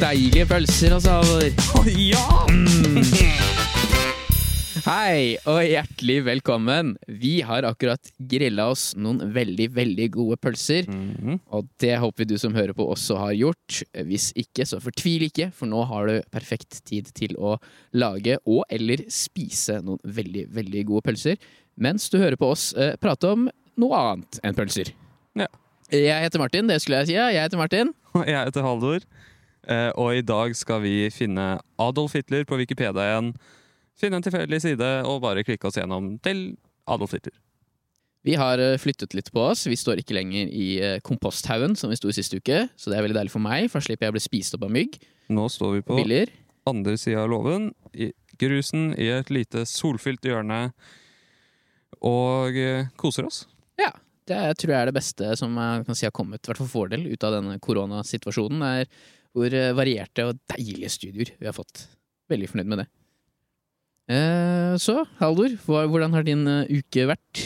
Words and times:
deilige 0.00 0.46
pølser, 0.48 0.94
og 0.96 1.04
altså. 1.04 1.50
Oh, 1.76 1.88
ja! 1.92 2.20
Hei, 4.80 5.36
og 5.44 5.58
hjertelig 5.60 6.16
velkommen. 6.24 6.94
Vi 7.20 7.42
har 7.44 7.66
akkurat 7.68 8.08
grilla 8.30 8.70
oss 8.72 8.94
noen 8.96 9.20
veldig, 9.34 9.66
veldig 9.76 10.06
gode 10.14 10.38
pølser. 10.40 10.88
Mhm. 10.88 11.42
Og 11.52 11.68
det 11.82 11.98
håper 12.00 12.24
vi 12.24 12.30
du 12.32 12.38
som 12.40 12.56
hører 12.56 12.72
på 12.76 12.86
også 12.88 13.18
har 13.20 13.36
gjort. 13.36 13.82
Hvis 14.08 14.30
ikke, 14.40 14.64
så 14.64 14.80
fortvil 14.80 15.26
ikke, 15.28 15.50
for 15.52 15.68
nå 15.68 15.84
har 15.90 16.08
du 16.08 16.16
perfekt 16.32 16.80
tid 16.88 17.12
til 17.14 17.36
å 17.36 17.58
lage 17.92 18.38
og 18.46 18.64
eller 18.72 19.04
spise 19.12 19.82
noen 19.84 20.00
veldig, 20.04 20.48
veldig 20.56 20.86
gode 20.88 21.10
pølser. 21.10 21.36
Mens 21.76 22.08
du 22.08 22.16
hører 22.18 22.40
på 22.40 22.48
oss 22.54 22.70
eh, 22.72 22.96
prate 23.00 23.28
om 23.36 23.50
noe 23.80 24.00
annet 24.00 24.40
enn 24.42 24.56
pølser. 24.56 24.94
Ja. 25.36 25.50
Jeg 25.92 26.24
heter 26.24 26.40
Martin, 26.40 26.68
det 26.70 26.80
skulle 26.80 27.02
jeg 27.02 27.12
si. 27.12 27.18
Ja. 27.18 27.28
Jeg 27.34 27.50
heter 27.50 27.60
Martin. 27.60 27.92
Og 28.14 28.24
Jeg 28.32 28.48
heter 28.48 28.64
Haldor, 28.64 29.04
og 29.68 30.16
i 30.16 30.22
dag 30.24 30.54
skal 30.56 30.80
vi 30.82 30.94
finne 31.12 31.60
Adolf 31.78 32.14
Hitler 32.16 32.46
på 32.48 32.56
Wikipedia 32.60 33.10
igjen. 33.10 33.34
Finne 34.00 34.20
en 34.20 34.24
tilfeldig 34.24 34.60
side 34.64 34.90
og 35.04 35.20
bare 35.26 35.44
klikke 35.44 35.68
oss 35.68 35.76
gjennom 35.76 36.14
til 36.24 36.54
Adolf 36.88 37.12
Hitler. 37.16 37.36
Vi 38.26 38.36
har 38.36 38.60
eh, 38.60 38.76
flyttet 38.80 39.14
litt 39.16 39.30
på 39.32 39.42
oss. 39.48 39.64
Vi 39.68 39.78
står 39.78 40.02
ikke 40.02 40.16
lenger 40.16 40.50
i 40.52 40.68
eh, 40.84 40.98
komposthaugen 41.04 41.76
som 41.78 41.92
vi 41.92 41.96
sto 41.96 42.10
i 42.10 42.16
siste 42.16 42.40
uke, 42.40 42.66
så 42.76 42.92
det 42.92 42.98
er 42.98 43.06
veldig 43.06 43.16
deilig 43.16 43.32
for 43.32 43.44
meg, 43.44 43.70
for 43.72 43.80
da 43.80 43.88
slipper 43.88 44.08
jeg 44.08 44.14
å 44.14 44.16
bli 44.18 44.24
spist 44.24 44.56
opp 44.56 44.66
av 44.68 44.74
mygg. 44.74 44.98
Nå 45.32 45.46
står 45.52 45.78
vi 45.78 45.84
på 45.86 45.96
Biller. 45.96 46.32
andre 46.68 46.96
sida 47.00 47.24
av 47.24 47.30
låven, 47.32 47.70
i 47.94 48.10
grusen, 48.40 48.90
i 49.00 49.08
et 49.14 49.32
lite 49.32 49.64
solfylt 49.68 50.28
hjørne, 50.28 50.66
og 52.04 52.60
eh, 52.60 52.90
koser 53.00 53.28
oss. 53.28 53.46
Ja, 53.80 53.94
det 54.28 54.42
tror 54.60 54.74
jeg 54.74 54.82
er 54.82 54.90
det 54.90 54.98
beste 54.98 55.32
som 55.40 55.56
jeg 55.56 55.88
kan 55.88 55.96
si 55.96 56.08
har 56.08 56.14
kommet, 56.16 56.44
i 56.44 56.52
hvert 56.52 56.60
fall 56.60 56.68
for 56.68 56.92
vår 56.92 57.08
ut 57.08 57.24
av 57.24 57.38
denne 57.38 57.56
koronasituasjonen. 57.62 58.66
er 58.68 59.08
hvor 59.36 59.54
eh, 59.54 59.72
varierte 59.76 60.26
og 60.28 60.38
deilige 60.52 60.90
studioer 60.92 61.32
vi 61.38 61.48
har 61.48 61.56
fått. 61.56 61.84
Veldig 62.30 62.50
fornøyd 62.50 62.70
med 62.72 62.82
det. 62.82 62.88
Eh, 64.10 64.74
så, 64.82 65.04
Haldor, 65.20 65.54
hvordan 65.66 66.16
har 66.16 66.26
din 66.26 66.46
eh, 66.50 66.80
uke 66.80 67.06
vært? 67.10 67.44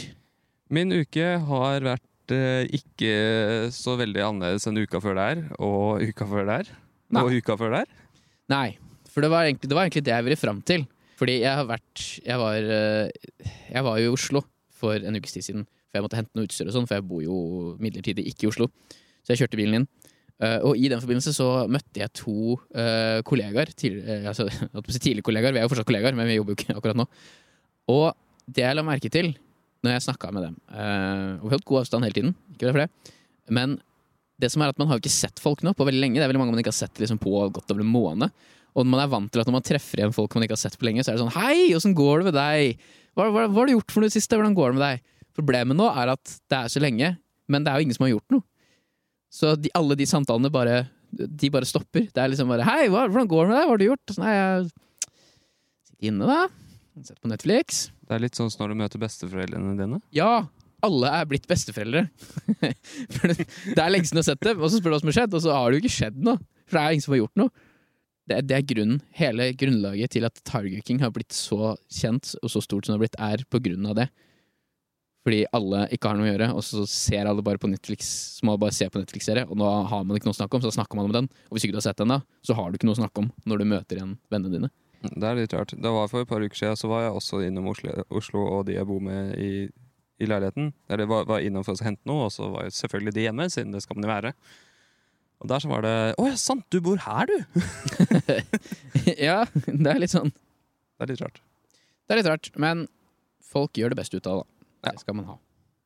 Min 0.72 0.94
uke 0.96 1.34
har 1.48 1.84
vært 1.84 2.02
ikke 2.24 3.68
så 3.68 3.98
veldig 4.00 4.22
annerledes 4.24 4.64
enn 4.70 4.80
uka 4.80 4.96
før 5.04 5.18
der, 5.18 5.42
og 5.60 6.00
uka 6.00 6.24
før 6.24 6.46
der, 6.48 6.70
Nei. 7.12 7.20
og 7.20 7.34
uka 7.36 7.56
før 7.60 7.74
der. 7.76 7.90
Nei, 8.48 8.78
for 9.12 9.20
det 9.20 9.28
var 9.28 9.44
egentlig 9.44 9.68
det, 9.68 9.76
var 9.76 9.84
egentlig 9.84 10.04
det 10.06 10.14
jeg 10.14 10.24
ville 10.24 10.40
fram 10.40 10.62
til. 10.64 10.86
Fordi 11.20 11.34
jeg 11.44 11.52
har 11.52 11.68
vært 11.68 12.00
Jeg 12.24 12.38
var, 12.40 12.64
jeg 12.64 13.82
var 13.86 13.98
jo 14.00 14.08
i 14.08 14.14
Oslo 14.16 14.40
for 14.74 14.96
en 14.96 15.20
ukes 15.20 15.36
tid 15.36 15.44
siden. 15.46 15.66
For 15.92 16.00
jeg 16.00 16.06
måtte 16.08 16.18
hente 16.18 16.34
noe 16.34 16.48
utstyr 16.48 16.72
og 16.72 16.74
sånn, 16.74 16.88
for 16.88 16.96
jeg 16.96 17.06
bor 17.12 17.20
jo 17.22 17.36
midlertidig 17.78 18.24
ikke 18.32 18.48
i 18.48 18.50
Oslo. 18.50 18.70
Så 19.20 19.34
jeg 19.34 19.44
kjørte 19.44 19.60
bilen 19.60 19.78
inn. 19.78 19.86
Eh, 20.44 20.58
og 20.66 20.76
i 20.76 20.90
den 20.92 21.00
forbindelse 21.00 21.32
så 21.36 21.48
møtte 21.70 22.02
jeg 22.02 22.12
to 22.18 22.58
eh, 22.76 23.22
kollegaer. 23.26 23.72
Tidligere, 23.72 24.20
altså, 24.32 24.46
jeg 24.50 24.70
holdt 24.74 24.86
på 24.86 24.92
å 24.92 24.96
si 24.96 25.00
tidligere 25.00 25.28
kollegaer, 25.30 25.56
vi 25.56 25.62
er 25.62 25.66
jo 25.66 25.72
fortsatt 25.72 25.88
kollegaer, 25.88 26.18
men 26.18 26.28
vi 26.30 26.38
jobber 26.38 26.54
jo 26.54 26.60
ikke 26.60 26.76
akkurat 26.76 27.00
nå. 27.00 27.08
Og 27.94 28.06
det 28.44 28.64
jeg 28.64 28.76
la 28.76 28.84
merke 28.86 29.10
til 29.12 29.32
når 29.84 29.96
jeg 29.96 30.04
snakka 30.06 30.30
med 30.32 30.44
dem 30.46 30.54
eh, 30.72 31.40
Og 31.42 31.44
vi 31.44 31.52
holdt 31.52 31.66
god 31.68 31.82
avstand 31.82 32.06
hele 32.06 32.16
tiden, 32.16 32.34
ikke 32.54 32.66
det 32.66 32.72
for 32.72 32.82
det. 32.84 33.14
Men 33.52 33.78
det 34.40 34.50
som 34.50 34.64
er 34.64 34.72
at 34.72 34.80
man 34.80 34.88
har 34.90 35.00
ikke 35.00 35.12
sett 35.12 35.40
folk 35.42 35.62
nå 35.64 35.74
på 35.76 35.86
veldig 35.86 36.00
lenge. 36.00 36.18
Det 36.18 36.26
er 36.26 36.30
veldig 36.32 36.40
mange 36.42 36.56
man 36.56 36.62
ikke 36.62 36.72
har 36.72 36.80
sett 36.80 37.00
liksom, 37.00 37.20
på 37.22 37.32
godt 37.54 37.70
over 37.70 37.84
en 37.84 37.92
måned. 37.92 38.46
Og 38.74 38.88
man 38.90 39.04
er 39.04 39.10
vant 39.12 39.30
til 39.30 39.42
at 39.42 39.48
når 39.48 39.58
man 39.60 39.66
treffer 39.66 40.00
igjen 40.00 40.14
folk 40.14 40.34
man 40.34 40.46
ikke 40.46 40.56
har 40.56 40.64
sett 40.64 40.78
på 40.80 40.88
lenge, 40.88 41.04
så 41.04 41.12
er 41.12 41.18
det 41.18 41.22
sånn 41.22 41.36
Hei, 41.36 41.70
åssen 41.76 41.94
går 41.94 42.22
det 42.22 42.32
med 42.32 42.36
deg? 42.38 42.80
Hva, 43.14 43.28
hva, 43.28 43.44
hva 43.46 43.60
har 43.60 43.70
du 43.70 43.76
gjort 43.76 43.94
for 43.94 44.02
noe 44.02 44.12
siste? 44.12 44.34
Hvordan 44.34 44.56
går 44.56 44.72
det 44.72 44.78
med 44.80 44.84
deg? 44.88 45.04
Problemet 45.38 45.78
nå 45.78 45.86
er 45.92 46.14
at 46.16 46.34
det 46.50 46.58
er 46.58 46.72
så 46.72 46.82
lenge, 46.82 47.12
men 47.50 47.64
det 47.64 47.70
er 47.70 47.78
jo 47.78 47.86
ingen 47.86 47.96
som 47.96 48.06
har 48.06 48.14
gjort 48.16 48.34
noe. 48.34 48.46
Så 49.34 49.54
de, 49.58 49.72
alle 49.74 49.96
de 49.98 50.06
samtalene 50.06 50.50
bare 50.52 50.84
De 51.14 51.50
bare 51.52 51.66
stopper. 51.66 52.08
Det 52.14 52.22
er 52.22 52.30
liksom 52.30 52.50
bare 52.52 52.66
Hei, 52.66 52.86
hva, 52.92 53.06
hvordan 53.08 53.30
går 53.30 53.46
det 53.46 53.50
med 53.50 53.58
deg? 53.58 53.64
Hva 53.66 53.72
har 53.72 53.80
du 53.82 53.86
gjort? 53.88 54.14
Sånn, 54.14 54.24
Nei, 54.26 54.34
jeg 54.34 54.68
sitter 55.88 56.10
inne, 56.10 56.28
da. 56.28 57.00
Sett 57.02 57.22
på 57.22 57.30
Netflix. 57.30 57.86
Det 58.06 58.14
er 58.14 58.22
litt 58.22 58.38
sånn 58.38 58.52
når 58.60 58.70
du 58.70 58.78
møter 58.84 59.02
besteforeldrene 59.02 59.74
dine. 59.78 59.98
Ja, 60.14 60.46
alle 60.84 61.10
er 61.18 61.28
blitt 61.28 61.46
besteforeldre. 61.50 62.04
For 63.16 63.32
det, 63.32 63.46
det 63.46 63.78
er 63.80 63.90
lenge 63.90 64.06
siden 64.06 64.20
du 64.20 64.22
har 64.22 64.28
sett 64.28 64.44
dem, 64.46 64.60
og 64.60 64.70
så 64.70 64.78
spør 64.78 64.92
du 64.92 64.96
hva 64.96 65.00
som 65.02 65.10
har 65.10 65.16
skjedd, 65.18 65.36
og 65.38 65.42
så 65.42 65.54
har 65.56 65.70
det 65.70 65.78
jo 65.78 65.84
ikke 65.84 65.96
skjedd 65.96 66.20
noe. 66.28 66.42
For 66.68 66.78
det 66.78 66.82
er 66.82 66.96
ingen 66.96 67.06
som 67.06 67.14
har 67.16 67.22
gjort 67.24 67.40
noe. 67.40 67.64
Det, 68.24 68.38
det 68.48 68.56
er 68.56 68.68
grunnen, 68.68 69.00
hele 69.18 69.48
grunnlaget 69.60 70.14
til 70.14 70.28
at 70.28 70.38
Tiger 70.48 70.84
King 70.86 71.02
har 71.04 71.12
blitt 71.12 71.34
så 71.36 71.74
kjent 71.92 72.34
og 72.40 72.52
så 72.52 72.62
stort 72.64 72.86
som 72.86 72.94
det 72.94 72.98
har 72.98 73.04
blitt, 73.04 73.18
er 73.20 73.44
på 73.50 73.60
grunn 73.64 73.90
av 73.90 73.98
det. 73.98 74.06
Fordi 75.24 75.40
alle 75.56 75.86
ikke 75.96 76.10
har 76.10 76.18
noe 76.18 76.26
å 76.26 76.32
gjøre, 76.32 76.50
og 76.52 76.64
så 76.66 76.82
ser 76.90 77.28
alle 77.30 77.42
bare 77.44 77.60
på 77.60 77.70
Netflix. 77.72 78.08
Så 78.36 78.44
må 78.44 78.58
bare 78.60 78.76
se 78.76 78.90
på 78.92 79.00
Netflix-serie, 79.00 79.46
og 79.48 79.56
nå 79.56 79.68
har 79.88 80.02
man 80.04 80.18
ikke 80.18 80.28
noe 80.28 80.36
å 80.36 80.40
snakke 80.40 80.58
om, 80.58 80.64
så 80.64 80.68
da 80.68 80.76
snakker 80.76 80.98
man 81.00 81.08
om 81.08 81.14
den. 81.16 81.28
Og 81.48 81.56
hvis 81.56 81.64
ikke 81.64 81.76
du 81.76 81.80
har 81.80 81.86
sett 81.86 82.02
den, 82.02 82.12
da, 82.12 82.18
så 82.44 82.56
har 82.58 82.68
du 82.68 82.76
ikke 82.76 82.90
noe 82.90 82.98
å 82.98 83.00
snakke 83.00 83.24
om 83.24 83.30
når 83.48 83.62
du 83.62 83.66
møter 83.70 84.00
igjen 84.00 84.18
vennene 84.32 84.58
dine. 84.58 84.70
Det 85.04 85.28
er 85.28 85.38
litt 85.38 85.54
rart. 85.56 85.72
Det 85.76 85.94
var 85.96 86.10
For 86.12 86.24
et 86.24 86.28
par 86.28 86.44
uker 86.44 86.56
siden 86.60 86.76
så 86.80 86.88
var 86.92 87.06
jeg 87.06 87.16
også 87.16 87.40
innom 87.44 87.70
Oslo, 87.72 87.96
Oslo 88.12 88.44
og 88.58 88.68
de 88.68 88.76
jeg 88.76 88.88
bor 88.88 89.00
med 89.04 89.34
i, 89.40 89.66
i 90.20 90.28
leiligheten. 90.28 90.70
Eller 90.92 91.08
var, 91.08 91.26
var 91.28 91.44
innom 91.44 91.64
for 91.64 91.76
å 91.76 91.88
hente 91.88 92.04
noe, 92.08 92.28
og 92.28 92.32
så 92.32 92.48
var 92.52 92.68
jo 92.68 92.76
selvfølgelig 92.76 93.16
de 93.16 93.26
hjemme, 93.26 93.48
siden 93.52 93.72
det 93.72 93.82
skal 93.84 93.98
man 93.98 94.08
jo 94.08 94.12
være. 94.12 94.34
Og 95.44 95.50
der 95.50 95.60
så 95.60 95.68
var 95.68 95.84
det 95.84 95.94
Å 96.20 96.28
ja, 96.28 96.36
sant, 96.40 96.64
du 96.72 96.80
bor 96.84 97.00
her, 97.04 97.28
du! 97.28 97.64
ja, 99.28 99.42
det 99.66 99.90
er 99.92 100.00
litt 100.00 100.14
sånn. 100.14 100.32
Det 100.32 101.04
er 101.04 101.12
litt 101.12 101.24
rart. 101.24 101.40
Det 102.04 102.14
er 102.14 102.20
litt 102.20 102.30
rart, 102.30 102.52
men 102.60 102.86
folk 103.44 103.76
gjør 103.76 103.92
det 103.92 104.00
beste 104.00 104.20
ut 104.20 104.28
av 104.30 104.40
det. 104.42 104.48
Det 104.92 105.00
skal 105.00 105.14
man 105.18 105.24
ha. 105.32 105.38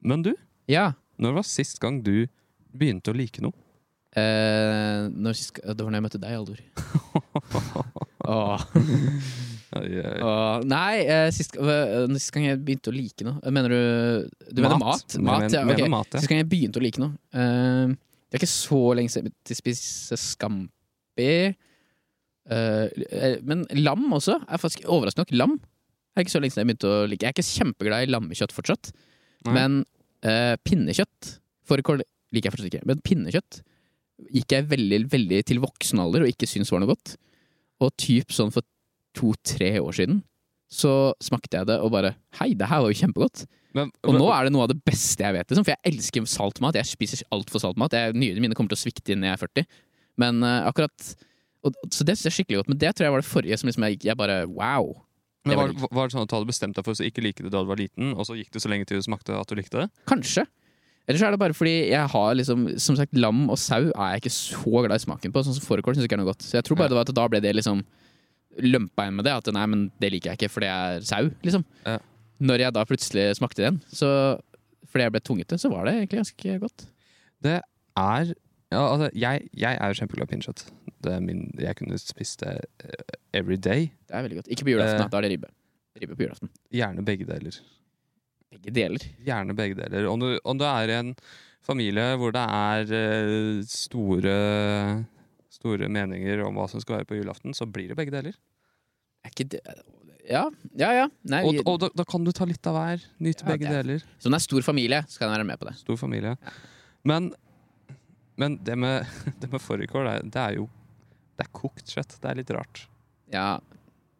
Men 0.02 0.22
du, 0.22 0.34
Ja. 0.68 0.92
når 1.18 1.34
var 1.40 1.46
sist 1.48 1.80
gang 1.80 2.02
du 2.02 2.26
begynte 2.74 3.10
å 3.12 3.16
like 3.16 3.40
noe? 3.42 3.52
Eh, 4.16 5.08
når 5.12 5.34
sist, 5.36 5.58
det 5.62 5.78
var 5.84 5.90
når 5.92 5.98
jeg 6.00 6.06
møtte 6.06 6.20
deg, 6.22 6.32
Aldor. 6.38 6.60
Åh. 8.28 8.64
Oi, 9.78 9.90
oi. 10.00 10.16
Åh. 10.24 10.64
Nei, 10.68 10.94
eh, 11.04 11.28
sist, 11.34 11.56
øh, 11.60 12.06
sist 12.16 12.32
gang 12.34 12.46
jeg 12.48 12.60
begynte 12.64 12.88
å 12.90 12.94
like 12.96 13.24
noe 13.26 13.52
Mener 13.52 13.68
du 13.72 14.54
Du 14.56 14.62
mener 14.64 14.78
mat? 14.80 15.04
Jeg 15.12 15.22
mat 15.22 15.42
mener- 15.44 15.58
ja, 15.58 15.64
mener 15.68 15.90
mat, 15.92 16.08
ja. 16.14 16.20
Sist 16.22 16.28
gang 16.32 16.40
jeg 16.40 16.48
begynte 16.48 16.80
å 16.80 16.84
like 16.84 16.98
noe 17.02 17.12
eh, 17.36 17.92
Det 17.92 18.38
er 18.38 18.40
ikke 18.40 18.48
så 18.52 18.80
lenge 18.96 19.12
siden 19.12 19.32
jeg 19.48 19.56
spiste 19.60 20.16
scampi. 20.20 21.28
Eh, 22.48 22.86
eh, 23.12 23.36
men 23.44 23.64
lam 23.76 24.08
også. 24.12 24.38
Er 24.48 24.60
faktisk 24.60 24.84
Overraskende 24.88 25.24
nok, 25.28 25.32
lam 25.36 25.54
er 26.20 26.26
ikke 26.26 26.34
så 26.34 26.42
lenge 26.42 26.54
siden 26.54 26.64
jeg 26.64 26.70
begynte 26.72 26.92
å 26.92 27.06
like. 27.08 27.24
Jeg 27.24 27.30
er 27.30 27.36
ikke 27.36 27.48
kjempeglad 27.48 28.06
i 28.06 28.12
lammekjøtt 28.12 28.54
fortsatt. 28.54 28.92
Nei. 29.46 29.54
Men 29.56 29.80
uh, 30.26 30.54
pinnekjøtt 30.66 31.34
Fårikål 31.68 32.00
liker 32.34 32.48
jeg 32.48 32.54
fortsatt 32.54 32.70
ikke. 32.70 32.86
Men 32.88 33.02
pinnekjøtt 33.04 33.60
gikk 34.34 34.54
jeg 34.56 34.66
veldig, 34.70 35.02
veldig 35.12 35.42
til 35.46 35.60
voksen 35.62 36.00
alder 36.02 36.24
og 36.24 36.32
ikke 36.32 36.48
syntes 36.48 36.72
var 36.72 36.82
noe 36.82 36.90
godt. 36.90 37.14
Og 37.84 37.92
typ 38.00 38.32
sånn 38.34 38.52
for 38.54 38.66
to-tre 39.16 39.76
år 39.80 39.94
siden 39.96 40.22
så 40.68 41.14
smakte 41.24 41.60
jeg 41.60 41.68
det 41.70 41.78
og 41.80 41.92
bare 41.94 42.12
Hei, 42.36 42.50
det 42.58 42.68
her 42.68 42.82
var 42.84 42.92
jo 42.92 42.98
kjempegodt. 42.98 43.46
Men, 43.76 43.92
Og 44.04 44.16
nå 44.16 44.26
er 44.32 44.46
det 44.46 44.52
noe 44.54 44.66
av 44.66 44.72
det 44.72 44.80
beste 44.84 45.24
jeg 45.24 45.36
vet, 45.36 45.48
liksom, 45.48 45.64
for 45.64 45.74
jeg 45.74 45.92
elsker 45.92 46.28
salt 46.28 46.60
mat. 46.64 46.76
Jeg 46.76 46.88
spiser 46.88 47.24
altfor 47.34 47.62
salt 47.62 47.78
mat. 47.80 47.94
Nyrene 48.16 48.42
mine 48.42 48.56
kommer 48.56 48.72
til 48.72 48.80
å 48.80 48.84
svikte 48.84 49.14
innen 49.14 49.28
jeg 49.28 49.36
er 49.36 49.42
40. 49.44 49.66
Men 50.18 50.42
uh, 50.44 50.68
akkurat 50.68 51.12
og, 51.66 51.74
Så 51.92 52.06
det 52.06 52.16
synes 52.16 52.30
jeg 52.30 52.36
skikkelig 52.40 52.62
godt. 52.62 52.72
Men 52.72 52.80
det 52.80 52.94
tror 52.94 53.08
jeg 53.08 53.14
var 53.14 53.22
det 53.22 53.30
forrige 53.30 53.60
som 53.60 53.70
liksom 53.70 53.86
jeg, 53.88 54.00
jeg 54.08 54.18
bare 54.18 54.40
Wow. 54.50 54.92
Men 55.48 55.58
var 55.58 55.90
var, 55.90 56.08
det 56.08 56.14
sånn 56.16 56.24
at 56.24 56.30
du 56.30 56.36
hadde 56.36 56.50
bestemt 56.50 56.78
deg 56.78 56.86
for 56.86 56.94
å 56.94 57.08
ikke 57.08 57.24
like 57.24 57.44
det 57.44 57.52
da 57.54 57.62
du 57.64 57.70
var 57.70 57.80
liten, 57.80 58.14
og 58.14 58.26
så 58.28 58.36
gikk 58.38 58.50
det 58.54 58.62
så 58.64 58.70
lenge 58.72 58.88
til 58.88 59.00
du 59.00 59.06
smakte 59.06 59.34
at 59.36 59.50
du 59.50 59.56
likte 59.58 59.82
det? 59.84 59.88
Kanskje. 60.10 60.44
Eller 61.08 61.20
så 61.20 61.28
er 61.28 61.32
det 61.32 61.40
bare 61.40 61.56
fordi 61.56 61.88
jeg 61.88 62.04
har 62.12 62.34
liksom 62.36 62.66
Som 62.84 62.96
sagt, 62.98 63.14
lam 63.16 63.46
og 63.48 63.56
sau 63.56 63.86
er 63.88 64.10
jeg 64.12 64.20
ikke 64.26 64.34
så 64.34 64.82
glad 64.84 64.98
i 64.98 65.04
smaken 65.06 65.32
på. 65.32 65.40
Sånn 65.46 65.56
som 65.56 65.64
fårikål 65.64 65.96
syns 65.96 66.04
jeg 66.04 66.10
ikke 66.10 66.18
er 66.18 66.22
noe 66.22 66.28
godt. 66.28 66.44
Så 66.44 66.58
jeg 66.58 66.66
tror 66.68 66.76
bare 66.76 66.90
Ja. 66.90 66.92
det 66.92 66.98
var 66.98 67.08
at 67.08 67.14
da 67.16 67.28
ble 67.32 67.40
det 67.40 67.54
liksom 67.56 67.80
lømpa 68.60 69.06
inn 69.08 69.16
med 69.16 69.24
det. 69.24 69.32
At 69.32 69.48
nei, 69.54 69.64
men 69.66 69.86
det 70.02 70.12
liker 70.12 70.34
jeg 70.34 70.38
ikke, 70.42 70.52
for 70.52 70.60
det 70.60 70.68
er 70.68 71.00
sau, 71.08 71.30
liksom. 71.46 71.64
Ja. 71.86 71.96
Når 72.44 72.60
jeg 72.66 72.74
da 72.76 72.84
plutselig 72.84 73.24
smakte 73.40 73.64
den, 73.64 73.80
så 73.88 74.10
fordi 74.88 75.06
jeg 75.06 75.12
ble 75.16 75.20
tvunget 75.24 75.48
til, 75.48 75.58
så 75.58 75.70
var 75.72 75.88
det 75.88 75.94
egentlig 75.96 76.20
ganske 76.20 76.58
godt. 76.60 76.86
Det 77.44 77.56
er 77.96 78.34
ja, 78.68 78.82
altså, 78.84 79.08
jeg, 79.16 79.48
jeg 79.56 79.78
er 79.80 79.88
jo 79.88 79.96
kjempeglad 79.96 80.28
i 80.28 80.32
pinnekjøtt. 80.34 80.66
Det 81.02 81.12
er 81.14 81.20
min, 81.22 81.44
jeg 81.62 81.76
kunne 81.78 81.98
spist 82.02 82.40
det 82.42 82.56
eh, 82.84 83.16
every 83.38 83.56
day. 83.56 83.90
Det 84.08 84.14
er 84.18 84.22
veldig 84.26 84.38
godt. 84.40 84.48
Ikke 84.54 84.64
på 84.66 84.72
julaften, 84.74 84.96
Eh. 84.98 85.04
da. 85.04 85.08
Da 85.12 85.18
er 85.18 85.26
det 85.28 85.30
ribbe. 85.36 85.50
Ribbe 86.02 86.16
på 86.18 86.24
julaften. 86.26 86.50
Gjerne 86.74 87.04
begge 87.06 87.26
deler. 87.28 87.58
Begge 88.50 88.72
deler. 88.74 89.04
Gjerne 89.26 89.54
begge 89.58 89.76
deler. 89.78 90.06
Om 90.10 90.20
du, 90.24 90.28
om 90.44 90.58
du 90.58 90.64
er 90.64 90.88
i 90.90 90.96
en 90.98 91.12
familie 91.62 92.16
hvor 92.16 92.32
det 92.32 92.42
er 92.42 92.92
eh, 92.98 93.62
store, 93.68 94.36
store 95.52 95.88
meninger 95.92 96.42
om 96.46 96.56
hva 96.58 96.66
som 96.70 96.80
skal 96.82 97.00
være 97.00 97.08
på 97.10 97.18
julaften, 97.20 97.54
så 97.56 97.66
blir 97.68 97.90
det 97.92 97.98
begge 97.98 98.14
deler. 98.14 98.36
Er 99.26 99.32
ikke 99.34 99.48
det 99.56 99.62
Ja, 100.28 100.44
ja. 100.76 100.90
ja. 100.92 101.04
Nei, 101.24 101.42
Og, 101.48 101.60
og 101.66 101.78
da, 101.80 101.88
da 101.96 102.04
kan 102.04 102.24
du 102.26 102.30
ta 102.36 102.44
litt 102.44 102.66
av 102.68 102.74
hver. 102.76 103.04
Nyte 103.24 103.44
Ja, 103.46 103.48
begge 103.52 103.68
er- 103.70 103.82
deler. 103.82 104.02
Som 104.20 104.32
det 104.34 104.40
er 104.42 104.44
stor 104.44 104.62
familie, 104.66 105.02
så 105.08 105.18
kan 105.22 105.30
jeg 105.30 105.38
være 105.38 105.46
med 105.48 105.58
på 105.62 105.68
det. 105.70 105.76
Stor 105.80 105.96
familie. 105.96 106.34
Men, 107.08 107.30
men 108.36 108.58
det 108.64 108.76
med, 108.78 109.06
det 109.40 109.48
med 109.52 109.60
fårikål, 109.64 110.04
det, 110.10 110.32
det 110.34 110.42
er 110.42 110.58
jo 110.60 110.68
Det 111.38 111.46
er 111.46 111.52
kokt 111.54 111.92
kjøtt. 111.94 112.16
Det 112.20 112.30
er 112.32 112.38
litt 112.40 112.50
rart. 112.54 112.84
Ja, 113.32 113.48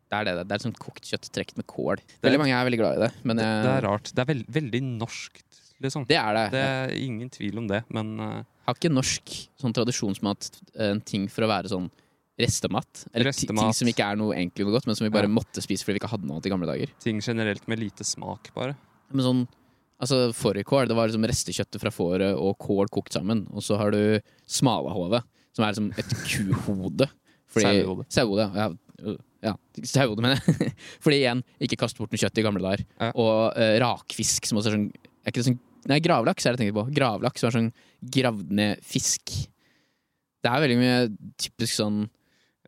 det 0.08 0.18
er 0.20 0.28
det. 0.28 0.34
Det 0.48 0.56
er 0.56 0.64
sånn 0.64 0.76
kokt 0.78 1.04
kjøtt 1.08 1.28
trukket 1.34 1.58
med 1.60 1.66
kål. 1.68 2.02
Veldig 2.24 2.40
mange 2.40 2.54
er 2.56 2.68
veldig 2.68 2.80
glad 2.80 2.98
i 2.98 3.02
det, 3.06 3.10
men 3.28 3.40
Det, 3.40 3.48
det 3.66 3.72
er 3.74 3.86
rart. 3.88 4.12
Det 4.14 4.22
er 4.24 4.28
veld, 4.30 4.44
veldig 4.54 4.82
norskt, 4.86 5.62
liksom. 5.84 6.06
det 6.08 6.16
er 6.20 6.38
det. 6.38 6.44
Det 6.54 6.62
er 6.68 6.94
ingen 7.02 7.32
tvil 7.34 7.58
om 7.60 7.66
det, 7.70 7.82
men 7.92 8.14
uh, 8.22 8.44
Har 8.68 8.78
ikke 8.78 8.92
norsk 8.92 9.34
sånn 9.60 9.74
tradisjonsmat 9.76 10.50
en 10.88 11.02
ting 11.02 11.26
for 11.32 11.44
å 11.46 11.50
være 11.50 11.72
sånn 11.72 11.90
restemat. 12.38 13.04
Eller 13.12 13.32
restemat. 13.32 13.64
ting 13.66 13.74
som 13.74 13.90
ikke 13.90 14.06
er 14.06 14.18
noe 14.20 14.36
egentlig 14.36 14.66
noe 14.66 14.76
godt, 14.76 14.86
men 14.86 14.96
som 14.96 15.08
vi 15.08 15.12
bare 15.14 15.26
Ja. 15.26 15.34
måtte 15.34 15.64
spise 15.64 15.82
fordi 15.84 15.98
vi 15.98 16.02
ikke 16.04 16.12
hadde 16.12 16.28
noe 16.28 16.38
annet 16.38 16.46
i 16.46 16.52
gamle 16.52 16.68
dager. 16.70 16.92
Ting 17.02 17.20
generelt 17.24 17.66
med 17.66 17.80
lite 17.82 18.06
smak, 18.06 18.52
bare. 18.54 18.76
Men 19.10 19.24
sånn, 19.24 19.40
altså 19.98 20.28
Fårikål, 20.36 20.86
det 20.86 20.94
var 20.96 21.08
liksom 21.10 21.26
restekjøttet 21.26 21.80
fra 21.82 21.90
fåret 21.90 22.36
og 22.38 22.54
kål 22.62 22.88
kokt 22.94 23.16
sammen. 23.16 23.46
Og 23.52 23.64
så 23.66 23.76
har 23.80 23.90
du 23.90 24.20
smalahove, 24.46 25.22
som 25.58 25.66
er 25.66 25.74
liksom 25.74 25.88
et 25.98 26.14
kuhode. 26.30 27.08
Sauehode. 27.58 28.06
Sauehode, 28.14 28.50
ja. 28.54 28.68
Ja, 29.42 29.54
sauehode, 29.86 30.22
mener 30.24 30.38
jeg. 30.38 30.72
Fordi 31.04 31.20
igjen, 31.20 31.44
ikke 31.62 31.78
kast 31.84 31.98
bort 31.98 32.14
noe 32.14 32.20
kjøtt 32.20 32.38
i 32.40 32.44
gamle 32.46 32.62
dager. 32.62 32.84
Ja. 32.98 33.10
Og 33.14 33.54
uh, 33.54 33.74
rakfisk, 33.82 34.46
som 34.48 34.58
også 34.60 34.72
er 34.72 34.78
sånn, 34.78 34.88
er 35.22 35.32
ikke 35.32 35.42
det 35.42 35.50
sånn 35.52 35.64
Nei, 35.88 36.00
gravlaks 36.04 36.44
er 36.44 36.52
det 36.52 36.58
jeg 36.58 36.68
tenker 36.68 36.76
på. 36.82 36.90
Gravlaks 36.92 37.40
som 37.40 37.48
er 37.48 37.54
sånn 37.54 37.68
gravd 38.12 38.50
ned 38.58 38.80
fisk. 38.84 39.32
Det 40.42 40.50
er 40.50 40.64
veldig 40.64 40.78
mye 40.78 40.96
typisk 41.40 41.78
sånn 41.78 42.02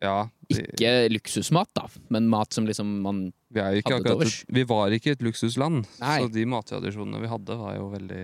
Ja, 0.01 0.15
de, 0.49 0.63
Ikke 0.63 0.93
luksusmat, 1.11 1.69
da, 1.77 1.85
men 2.09 2.29
mat 2.31 2.55
som 2.55 2.65
liksom 2.65 2.95
man 3.03 3.19
vi, 3.53 3.61
hadde 3.61 3.83
til 3.83 4.15
overs. 4.15 4.39
vi 4.49 4.63
var 4.65 4.95
ikke 4.95 5.13
et 5.13 5.21
luksusland, 5.21 5.85
Nei. 6.01 6.15
så 6.23 6.31
de 6.33 6.47
mattradisjonene 6.49 7.21
vi 7.21 7.29
hadde, 7.29 7.59
var 7.59 7.75
jo 7.77 7.91
veldig 7.91 8.23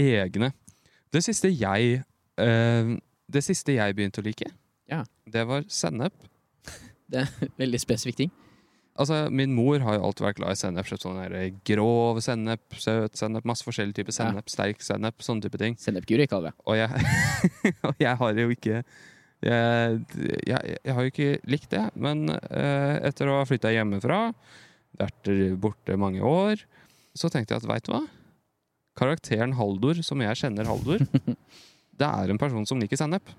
egne. 0.00 0.50
Det 1.14 1.22
siste 1.26 1.52
jeg 1.52 2.00
eh, 2.00 2.90
Det 3.30 3.42
siste 3.46 3.76
jeg 3.76 3.96
begynte 3.98 4.22
å 4.22 4.26
like, 4.26 4.50
Ja. 4.90 5.04
det 5.30 5.46
var 5.46 5.62
sennep. 5.70 6.14
Det 7.10 7.24
er 7.24 7.50
Veldig 7.58 7.80
spesifikk 7.82 8.16
ting. 8.24 8.30
Altså, 9.00 9.30
Min 9.32 9.54
mor 9.54 9.78
har 9.80 9.96
jo 9.96 10.02
alltid 10.08 10.26
vært 10.26 10.36
glad 10.40 10.52
i 10.56 10.58
sennep. 10.60 10.86
kjøpt 10.90 11.04
Sånn 11.06 11.20
der 11.22 11.54
grov 11.64 12.18
sennep, 12.20 12.60
søt 12.76 13.16
sennep, 13.16 13.46
masse 13.48 13.64
forskjellige 13.64 14.00
typer 14.02 14.12
sennep, 14.12 14.50
sterk 14.50 14.82
sennep, 14.84 15.22
sånne 15.24 15.46
type 15.46 15.58
ting. 15.62 15.78
Sennepguri 15.80 16.26
kaller 16.28 16.50
vi 16.50 16.52
det. 16.52 16.66
Og 16.66 16.76
jeg, 16.76 17.74
og 17.88 18.02
jeg 18.02 18.16
har 18.20 18.42
jo 18.42 18.50
ikke 18.56 18.82
jeg, 19.40 20.00
jeg, 20.44 20.76
jeg 20.84 20.94
har 20.94 21.06
jo 21.06 21.12
ikke 21.14 21.30
likt 21.48 21.70
det, 21.72 21.84
men 21.96 22.26
eh, 22.28 22.96
etter 23.08 23.30
å 23.30 23.38
ha 23.38 23.46
flytta 23.48 23.70
hjemmefra, 23.72 24.18
vært 25.00 25.30
borte 25.62 25.96
mange 25.96 26.20
år, 26.20 26.60
så 27.16 27.30
tenkte 27.32 27.54
jeg 27.54 27.62
at 27.62 27.68
veit 27.70 27.86
du 27.88 27.94
hva? 27.94 28.02
Karakteren 29.00 29.54
Haldor, 29.56 30.02
som 30.04 30.20
jeg 30.20 30.36
kjenner 30.42 30.68
Haldor, 30.68 31.06
det 32.00 32.08
er 32.08 32.32
en 32.32 32.40
person 32.40 32.66
som 32.68 32.80
liker 32.80 32.98
sennep. 32.98 33.32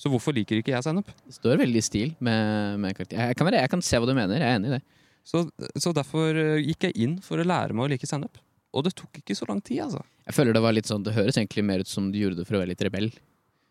Så 0.00 0.08
hvorfor 0.08 0.32
liker 0.32 0.60
ikke 0.60 0.72
jeg 0.72 0.86
sennep? 0.86 1.10
Det 1.26 1.36
står 1.36 1.60
veldig 1.60 1.80
i 1.80 1.84
stil 1.84 2.12
med, 2.24 2.78
med 2.80 2.96
karakter. 2.96 3.18
Jeg 3.20 3.36
kan, 3.36 3.50
jeg 3.52 3.72
kan 3.72 3.82
se 3.84 4.00
hva 4.00 4.08
du 4.08 4.14
mener, 4.16 4.40
jeg 4.40 4.48
er 4.48 4.60
enig 4.60 4.70
i 4.70 4.76
det. 4.78 4.84
Så, 5.28 5.42
så 5.76 5.92
derfor 5.92 6.38
eh, 6.40 6.62
gikk 6.64 6.88
jeg 6.88 6.96
inn 7.04 7.18
for 7.24 7.40
å 7.40 7.44
lære 7.44 7.76
meg 7.76 7.84
å 7.84 7.90
like 7.92 8.08
sennep. 8.08 8.40
Og 8.72 8.86
det 8.86 8.94
tok 8.96 9.20
ikke 9.20 9.36
så 9.36 9.48
lang 9.50 9.60
tid, 9.60 9.82
altså. 9.84 10.00
Jeg 10.24 10.36
føler 10.36 10.56
Det 10.56 10.62
var 10.62 10.76
litt 10.76 10.88
sånn, 10.88 11.04
det 11.04 11.16
høres 11.16 11.36
egentlig 11.36 11.66
mer 11.66 11.82
ut 11.82 11.90
som 11.90 12.08
du 12.12 12.16
gjorde 12.20 12.40
det 12.40 12.46
for 12.48 12.56
å 12.56 12.62
være 12.62 12.72
litt 12.72 12.84
rebell. 12.86 13.10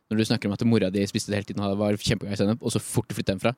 Når 0.10 0.20
du 0.20 0.26
snakker 0.28 0.50
om 0.50 0.56
at 0.58 0.66
mora 0.68 0.90
di 0.94 1.06
spiste 1.10 1.32
det 1.32 1.40
hele 1.40 1.50
tiden 1.50 1.66
og 1.66 1.80
var 1.80 1.98
kjempeglad 1.98 2.36
i 2.36 2.42
sennep, 2.42 2.62
og 2.62 2.74
så 2.74 2.82
fort 2.84 3.10
du 3.10 3.16
flyttet 3.16 3.34
hjemmefra, 3.34 3.56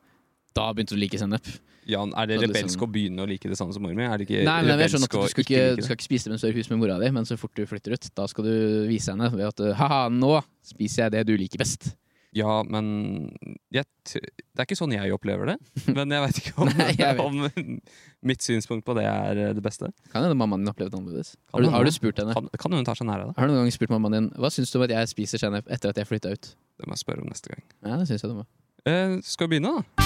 da 0.57 0.71
begynte 0.74 0.95
du 0.95 1.00
å 1.00 1.03
like 1.03 1.19
sennep. 1.19 1.48
Jan, 1.89 2.12
er 2.13 2.27
det 2.30 2.38
Så 2.39 2.45
rebelsk 2.45 2.77
liksom- 2.77 2.86
å 2.86 2.92
begynne 2.94 3.24
å 3.24 3.27
like 3.27 3.50
det 3.50 3.57
samme 3.57 3.74
som 3.74 3.81
mor 3.81 3.94
mi? 3.94 4.03
Nei, 4.06 4.18
men 4.18 4.80
jeg 4.80 4.86
er 4.86 4.98
sånn 4.98 5.03
at 5.03 5.09
Du 5.09 5.27
skal 5.27 5.44
ikke 5.44 5.75
du 5.77 5.81
skal 5.81 5.95
ikke 5.98 6.09
spise 6.09 6.24
det 6.25 6.31
mens 6.36 6.42
du 6.42 6.48
er 6.48 6.53
i 6.53 6.59
hus 6.59 6.69
med 6.69 6.80
mora 6.80 7.00
di, 7.00 7.09
men 7.09 7.25
så 7.25 7.38
fort 7.38 7.56
du 7.56 7.65
flytter 7.65 7.94
ut, 7.94 8.09
da 8.15 8.27
skal 8.27 8.44
du 8.45 8.88
vise 8.88 9.09
henne 9.09 9.31
ved 9.31 9.48
at 9.50 9.75
ha-ha, 9.77 10.09
nå 10.09 10.44
spiser 10.63 11.09
jeg 11.09 11.12
det 11.12 11.25
du 11.27 11.38
liker 11.38 11.57
best. 11.57 11.95
Ja, 12.33 12.63
men 12.63 13.33
jeg, 13.74 13.83
Det 14.07 14.21
er 14.59 14.63
ikke 14.63 14.77
sånn 14.80 14.94
jeg 14.95 15.12
opplever 15.12 15.51
det. 15.51 15.57
Men 15.98 16.09
jeg 16.09 16.21
veit 16.24 16.38
ikke 16.39 16.53
om, 16.63 16.69
Nei, 16.77 16.94
vet. 16.95 17.19
om 17.27 17.81
mitt 18.24 18.39
synspunkt 18.45 18.86
på 18.88 18.95
det 18.95 19.03
er 19.03 19.53
det 19.53 19.63
beste. 19.63 19.92
Kan 20.13 20.24
hende 20.24 20.38
mammaen 20.39 20.63
din 20.63 20.71
opplevde 20.71 20.94
det 20.95 21.00
annerledes. 21.01 21.36
Har 21.51 21.62
du, 21.62 21.68
har 21.74 21.83
du 21.83 21.92
spurt 21.92 22.21
henne? 22.24 22.33
Kan, 22.38 22.48
kan 22.57 22.71
hun 22.71 22.88
ta 22.88 22.95
seg 22.95 23.09
nær 23.09 23.25
av 23.25 23.33
det? 23.33 23.36
Har 23.38 23.48
du 23.51 23.53
noen 23.53 23.65
gang 23.68 23.75
spurt 23.75 23.92
mammaen 23.92 24.15
din 24.15 24.30
hva 24.39 24.48
syns 24.53 24.71
du 24.71 24.80
om 24.80 24.86
at 24.88 24.95
jeg 24.95 25.12
spiser 25.12 25.44
sennep 25.44 25.68
etter 25.68 25.92
at 25.92 26.00
jeg 26.00 26.07
flytta 26.07 26.31
ut? 26.31 26.53
Det 26.80 26.88
må 26.88 26.95
jeg 26.95 27.03
spørre 27.03 27.25
om 27.25 27.27
neste 27.27 27.51
gang. 27.51 27.63
Ja, 27.83 27.98
det 28.00 28.07
synes 28.07 28.24
jeg 28.24 28.31
du 28.31 28.38
må. 28.39 28.48
Eh, 28.88 29.19
skal 29.22 29.45
vi 29.48 29.60
begynne, 29.60 29.78
da? 29.78 30.06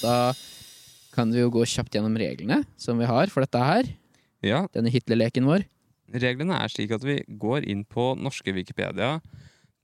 Da 0.00 0.16
kan 1.16 1.32
vi 1.32 1.42
jo 1.42 1.50
gå 1.52 1.64
kjapt 1.68 1.96
gjennom 1.96 2.16
reglene 2.16 2.62
som 2.80 2.96
vi 3.00 3.08
har 3.08 3.28
for 3.32 3.44
dette 3.44 3.60
her. 3.60 3.88
Ja. 4.44 4.62
Denne 4.72 4.92
Hitler-leken 4.92 5.44
vår. 5.48 5.64
Reglene 6.16 6.56
er 6.62 6.70
slik 6.72 6.92
at 6.94 7.04
vi 7.04 7.18
går 7.40 7.66
inn 7.68 7.82
på 7.88 8.12
norske 8.20 8.52
Wikipedia, 8.56 9.16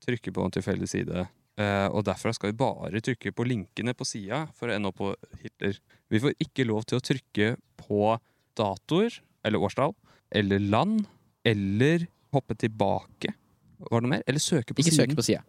trykker 0.04 0.34
på 0.36 0.44
en 0.46 0.54
tilfeldig 0.54 0.88
side, 0.88 1.24
eh, 1.58 1.88
og 1.90 2.04
derfra 2.06 2.32
skal 2.36 2.52
vi 2.52 2.60
bare 2.62 3.02
trykke 3.04 3.32
på 3.34 3.46
linkene 3.48 3.94
på 3.98 4.06
sida 4.06 4.44
for 4.56 4.70
å 4.70 4.76
ende 4.76 4.92
opp 4.92 5.00
på 5.00 5.10
Hitler. 5.42 5.80
Vi 6.12 6.22
får 6.22 6.36
ikke 6.46 6.68
lov 6.68 6.86
til 6.88 7.00
å 7.00 7.04
trykke 7.04 7.50
på 7.82 8.14
datoer, 8.56 9.18
eller 9.44 9.66
årstall, 9.66 9.96
eller 10.30 10.62
land, 10.62 11.04
eller 11.44 12.06
hoppe 12.32 12.56
tilbake. 12.56 13.34
Var 13.82 13.98
det 13.98 14.06
noe 14.06 14.14
mer? 14.14 14.24
Eller 14.30 14.40
søke 14.40 14.72
på 14.72 14.80
Ikke 14.84 14.94
siden. 14.94 15.10
søke 15.10 15.18
på 15.18 15.26
sida. 15.26 15.42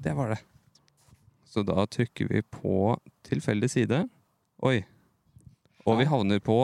Det 0.00 0.14
var 0.16 0.36
det. 0.36 0.40
Så 1.50 1.64
da 1.66 1.82
trykker 1.90 2.28
vi 2.30 2.42
på 2.46 2.94
tilfeldig 3.26 3.70
side. 3.72 4.04
Oi. 4.62 4.78
Og 5.88 5.98
vi 5.98 6.06
havner 6.10 6.38
på 6.44 6.60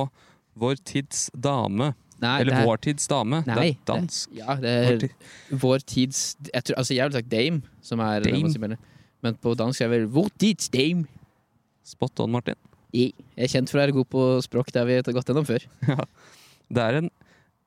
Vår 0.56 0.78
tids 0.88 1.26
dame. 1.36 1.90
Nei, 2.22 2.40
Eller 2.40 2.52
det 2.54 2.60
er- 2.62 2.66
Vår 2.70 2.78
tids 2.80 3.06
dame. 3.10 3.42
Nei, 3.44 3.54
det 3.58 3.64
er 3.66 3.80
dansk. 3.90 4.30
Ja, 4.38 4.54
det 4.56 4.70
er 4.72 5.08
vår 5.60 5.82
tids 5.84 6.20
jeg, 6.48 6.62
tror, 6.64 6.76
altså, 6.80 6.94
jeg 6.96 7.04
ville 7.10 7.18
sagt 7.18 7.28
dame, 7.28 7.62
som 7.84 8.00
er 8.00 8.20
Dame? 8.24 8.78
Men 9.22 9.34
på 9.42 9.52
dansk 9.58 9.82
er 9.84 9.88
det 9.90 9.98
vel 10.00 10.08
vår 10.14 10.30
tids 10.40 10.70
dame. 10.72 11.04
Spot 11.84 12.20
on, 12.24 12.30
Martin. 12.32 12.54
Jeg 12.94 13.12
er 13.36 13.46
kjent 13.52 13.68
for 13.68 13.76
å 13.78 13.82
være 13.84 13.92
god 13.98 14.08
på 14.08 14.22
språk, 14.46 14.72
det 14.72 14.80
har 14.80 14.86
vi 14.88 15.12
gått 15.12 15.26
gjennom 15.28 15.44
før. 15.46 15.66
Det 16.72 16.82
er 16.82 16.96
en 17.02 17.10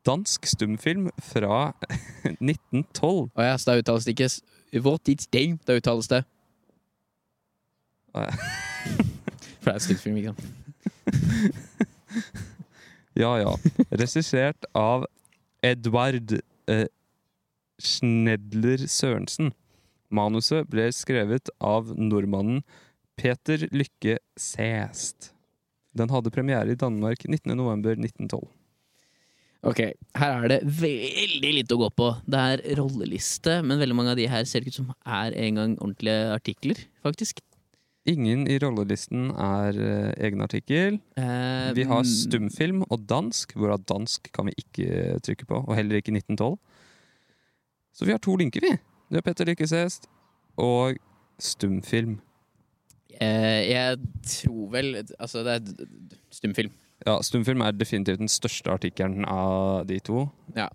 dansk 0.04 0.45
stumfilm 0.50 1.12
fra 1.22 1.74
1912. 2.42 3.30
Å 3.38 3.45
ja, 3.45 3.54
så 3.60 3.69
da 3.72 3.77
uttales 3.83 4.07
det 4.07 4.15
ikke 4.18 4.81
vår 4.81 4.98
tids 5.07 5.27
dame, 5.31 5.60
da 5.65 5.77
uttales 5.77 6.10
det 6.12 6.24
Ja. 8.14 8.30
For 9.60 9.68
det 9.68 9.74
er 9.74 9.80
et 9.80 9.86
stillfilm, 9.86 10.20
ikke 10.20 10.34
sant? 10.34 10.46
Ja, 13.20 13.34
ja. 13.42 13.56
Regissert 13.92 14.68
av 14.78 15.04
Edvard 15.66 16.38
eh, 16.72 16.86
Schnedler 17.80 18.86
Sørensen. 18.88 19.52
Manuset 20.10 20.70
ble 20.72 20.88
skrevet 20.96 21.52
av 21.60 21.92
nordmannen 22.00 22.64
Peter 23.20 23.68
Lykke 23.76 24.18
Sæst. 24.40 25.34
Den 25.98 26.14
hadde 26.14 26.32
premiere 26.32 26.72
i 26.72 26.80
Danmark 26.80 27.26
19.11.1912. 27.28 28.48
Ok, 29.68 29.82
her 30.16 30.38
er 30.38 30.48
det 30.48 30.62
veldig 30.64 31.50
lite 31.58 31.76
å 31.76 31.82
gå 31.82 31.90
på. 31.92 32.14
Det 32.24 32.44
er 32.54 32.62
rolleliste, 32.80 33.58
men 33.68 33.82
veldig 33.82 33.98
mange 33.98 34.13
av 34.13 34.20
de 34.22 34.30
her 34.32 34.48
ser 34.48 34.63
ikke 34.63 34.72
ut 34.72 34.80
som 34.80 34.94
er 35.04 35.36
en 35.36 35.60
gang 35.60 35.74
ordentlige 35.82 36.30
artikler, 36.38 36.86
faktisk. 37.04 37.44
Ingen 38.10 38.46
i 38.50 38.58
rollelisten 38.62 39.30
er 39.36 39.78
uh, 39.78 40.12
egen 40.18 40.42
artikkel. 40.42 40.98
Uh, 41.20 41.70
Vi 41.78 41.86
har 41.86 42.01
mm, 42.01 42.10
stumfilm 42.10 42.84
og 42.88 43.04
dansk, 43.10 43.54
hvorav 43.58 43.84
dansk 43.89 44.32
kan 44.34 44.50
vi 44.50 44.56
ikke 44.58 45.20
trykke 45.25 45.46
på, 45.50 45.60
og 45.62 45.75
heller 45.78 46.00
ikke 46.00 46.16
1912. 46.16 46.58
Så 47.94 48.08
vi 48.08 48.16
har 48.16 48.22
to 48.24 48.36
linker, 48.39 48.63
vi. 48.63 48.74
Det 49.10 49.20
er 49.20 49.25
Petter 49.25 49.50
Lykke 49.50 49.68
Sæst 49.68 50.08
og 50.58 50.98
stumfilm. 51.39 52.18
Uh, 53.20 53.62
Jeg 53.68 53.98
tror 54.24 54.70
vel 54.72 54.94
Altså, 55.20 55.44
det 55.44 55.56
er 55.58 55.88
stumfilm. 56.32 56.72
Ja, 57.08 57.20
stumfilm 57.24 57.62
er 57.63 57.72
definitivt 57.75 58.20
den 58.20 58.32
største 58.32 58.72
artikkelen 58.72 59.25
av 59.25 59.86
de 59.88 60.00
to. 60.04 60.28
Ja. 60.56 60.68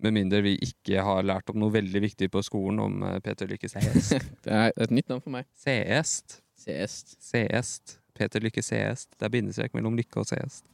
Med 0.00 0.16
mindre 0.16 0.42
vi 0.44 0.56
ikke 0.64 1.02
har 1.04 1.22
lært 1.24 1.50
om 1.52 1.60
noe 1.60 1.72
veldig 1.72 2.02
viktig 2.02 2.30
på 2.32 2.42
skolen 2.44 2.80
om 2.80 3.02
Peter 3.24 3.48
Lykke 3.48 3.68
Seest. 3.68 4.14
Det 4.44 4.52
er 4.52 4.72
et 4.76 4.92
nytt 4.92 5.08
navn 5.12 5.20
for 5.24 5.32
meg. 5.34 5.48
Seest. 5.60 6.40
CS. 6.60 7.16
Seest. 7.30 7.96
Peter 8.18 8.42
Lykke 8.44 8.62
Seest. 8.64 9.08
Det 9.16 9.26
er 9.28 9.32
bindestrek 9.32 9.72
mellom 9.76 9.96
lykke 9.98 10.20
og 10.22 10.28
seest. 10.28 10.66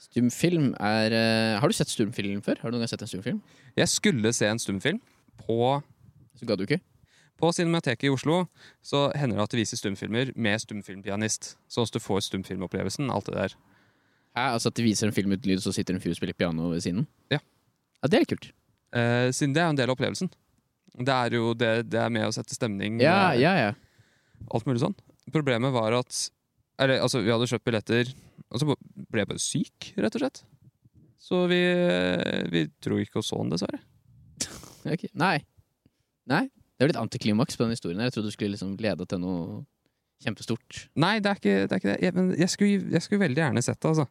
Stumfilm 0.00 0.70
er 0.80 1.12
uh, 1.12 1.60
Har 1.60 1.68
du 1.68 1.76
sett 1.76 1.90
stumfilm 1.92 2.40
før? 2.44 2.60
Har 2.62 2.70
du 2.70 2.76
noen 2.76 2.86
gang 2.86 2.92
sett 2.92 3.02
en 3.04 3.10
stumfilm? 3.10 3.40
Jeg 3.76 3.88
skulle 3.92 4.32
se 4.36 4.48
en 4.48 4.60
stumfilm. 4.60 5.00
På, 5.40 5.80
Så 6.36 6.46
ga 6.48 6.56
du 6.56 6.64
ikke? 6.68 6.80
på 7.40 7.48
Cinemateket 7.56 8.04
i 8.04 8.10
Oslo 8.12 8.42
så 8.84 9.06
hender 9.16 9.38
det 9.38 9.44
at 9.46 9.52
det 9.54 9.60
viser 9.62 9.78
stumfilmer 9.80 10.28
med 10.36 10.60
stumfilmpianist. 10.60 11.54
Sånn 11.72 11.86
at 11.88 11.94
du 11.96 12.00
får 12.04 12.26
stumfilmopplevelsen. 12.26 13.08
Alt 13.08 13.30
det 13.30 13.36
der. 13.38 13.54
Hæ, 14.36 14.42
altså 14.58 14.68
at 14.68 14.76
de 14.76 14.84
viser 14.84 15.08
en 15.08 15.14
film 15.16 15.32
uten 15.32 15.48
lyd, 15.48 15.62
så 15.64 15.72
sitter 15.72 15.96
en 15.96 16.02
fyr 16.04 16.12
og 16.12 16.18
spiller 16.18 16.36
piano 16.36 16.68
ved 16.68 16.84
siden? 16.84 17.06
Ja. 17.32 17.38
Ja, 18.02 18.08
Det 18.12 18.20
er 18.20 18.28
kult. 18.28 18.50
Eh, 18.92 19.30
siden 19.32 19.54
det 19.56 19.62
er 19.62 19.70
en 19.72 19.78
del 19.80 19.88
av 19.88 19.96
opplevelsen. 19.96 20.28
Det 21.00 21.14
er 21.16 21.38
jo 21.38 21.54
det, 21.54 21.70
det 21.88 22.00
er 22.02 22.12
med 22.12 22.28
å 22.28 22.34
sette 22.34 22.52
stemning. 22.54 23.00
Ja, 23.00 23.32
ja, 23.32 23.54
ja. 23.56 23.72
Alt 24.52 24.68
mulig 24.68 24.82
sånn. 24.84 24.96
Problemet 25.32 25.72
var 25.74 25.96
at 26.00 26.30
Eller 26.80 27.02
altså, 27.04 27.20
vi 27.20 27.30
hadde 27.32 27.48
kjøpt 27.50 27.66
billetter, 27.68 28.10
og 28.50 28.60
så 28.62 28.66
ble 28.70 29.20
jeg 29.20 29.28
bare 29.28 29.42
syk, 29.42 29.90
rett 30.00 30.14
og 30.16 30.22
slett. 30.22 30.42
Så 31.20 31.42
vi, 31.50 31.58
vi 32.50 32.62
dro 32.80 32.96
ikke 33.02 33.20
og 33.20 33.26
så 33.26 33.36
den, 33.42 33.50
dessverre. 33.52 33.82
okay. 34.94 35.10
Nei. 35.20 35.36
Nei. 36.30 36.46
Det 36.48 36.86
er 36.86 36.92
litt 36.94 37.00
antiklimaks 37.02 37.58
på 37.60 37.66
den 37.66 37.74
historien. 37.76 38.00
her. 38.00 38.08
Jeg 38.08 38.14
trodde 38.16 38.32
du 38.32 38.36
skulle 38.36 38.54
liksom 38.54 38.72
lede 38.80 39.04
til 39.10 39.20
noe 39.20 39.60
kjempestort. 40.24 40.86
Nei, 41.00 41.18
det 41.20 41.28
er 41.28 41.40
ikke 41.42 41.56
det. 41.60 41.66
Er 41.74 41.82
ikke 41.82 41.90
det. 41.90 41.98
Jeg, 42.06 42.16
men 42.16 42.30
jeg 42.40 42.52
skulle, 42.54 42.92
jeg 42.96 43.04
skulle 43.04 43.24
veldig 43.26 43.42
gjerne 43.44 43.64
sett 43.66 43.80
det, 43.80 43.90
altså. 43.92 44.06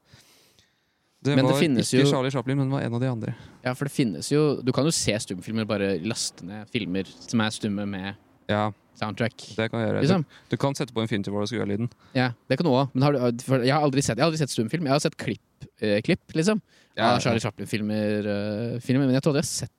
Det 1.20 1.34
Men 1.36 1.50
var 1.50 1.58
det 1.60 1.72
ikke 1.84 2.00
jo- 2.00 2.12
Charlie 2.14 2.32
Chaplin, 2.32 2.58
men 2.62 2.70
var 2.72 2.86
en 2.86 2.94
av 2.96 3.02
de 3.02 3.10
andre. 3.10 3.34
Ja, 3.66 3.74
for 3.76 3.90
det 3.90 3.92
finnes 3.92 4.30
jo 4.32 4.62
Du 4.64 4.72
kan 4.72 4.86
jo 4.88 4.92
se 4.96 5.12
stumfilmer, 5.20 5.66
bare 5.68 5.98
laste 6.00 6.46
ned 6.48 6.70
filmer 6.72 7.10
som 7.12 7.42
er 7.44 7.50
stumme 7.52 7.84
med 7.90 8.14
Ja, 8.48 8.70
soundtrack. 9.00 9.36
Det 9.58 9.70
kan 9.72 9.82
jeg 9.82 9.89
gjøre. 9.89 10.03
Liksom. 10.03 10.25
Du, 10.27 10.51
du 10.53 10.58
kan 10.62 10.77
sette 10.77 10.96
på 10.96 11.03
en 11.03 11.10
fintur 11.12 11.34
hvor 11.34 11.46
du 11.46 11.51
skal 11.51 11.62
gjøre 11.62 11.72
lyden. 11.72 11.89
Ja, 12.18 12.32
det 12.50 12.60
kan 12.60 12.68
du 12.68 12.74
òg. 12.74 12.91
Men 12.94 13.08
har 13.08 13.15
du, 13.15 13.46
for 13.46 13.65
jeg 13.65 13.74
har 13.75 13.86
aldri 13.86 14.03
sett, 14.06 14.18
jeg 14.18 14.25
har 14.25 14.32
aldri 14.32 14.41
sett 14.41 14.53
stumfilm. 14.53 14.89
Jeg 14.89 14.96
har 14.96 15.03
sett 15.03 15.18
klipp, 15.20 15.68
eh, 15.82 15.98
klipp 16.06 16.38
liksom. 16.38 16.62
Av 17.00 17.22
Charlie 17.24 17.39
Chaplin-filmer, 17.39 18.25
Uh, 18.29 18.96
men 19.00 19.13
jeg 19.15 19.24
trodde 19.24 19.39
jeg 19.39 19.48
har 19.48 19.51
sett 19.53 19.75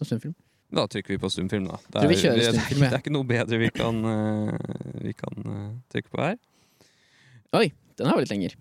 noen 0.00 0.08
stumfilm. 0.10 0.34
Da 0.74 0.84
trykker 0.90 1.14
vi 1.14 1.20
på 1.22 1.30
stumfilm, 1.32 1.68
da. 1.70 1.78
Det 1.86 2.00
er, 2.02 2.08
vi 2.10 2.16
det, 2.18 2.48
stumfilm, 2.50 2.82
ja. 2.82 2.88
det 2.90 2.98
er 2.98 3.04
ikke 3.04 3.14
noe 3.14 3.28
bedre 3.28 3.60
vi 3.62 3.70
kan, 3.72 4.00
uh, 4.02 4.56
vi 5.04 5.14
kan 5.16 5.46
uh, 5.46 5.68
trykke 5.94 6.10
på 6.12 6.24
her. 6.24 6.40
Oi, 7.56 7.68
den 7.96 8.10
har 8.10 8.18
vært 8.18 8.26
litt 8.26 8.34
lenger. 8.34 8.58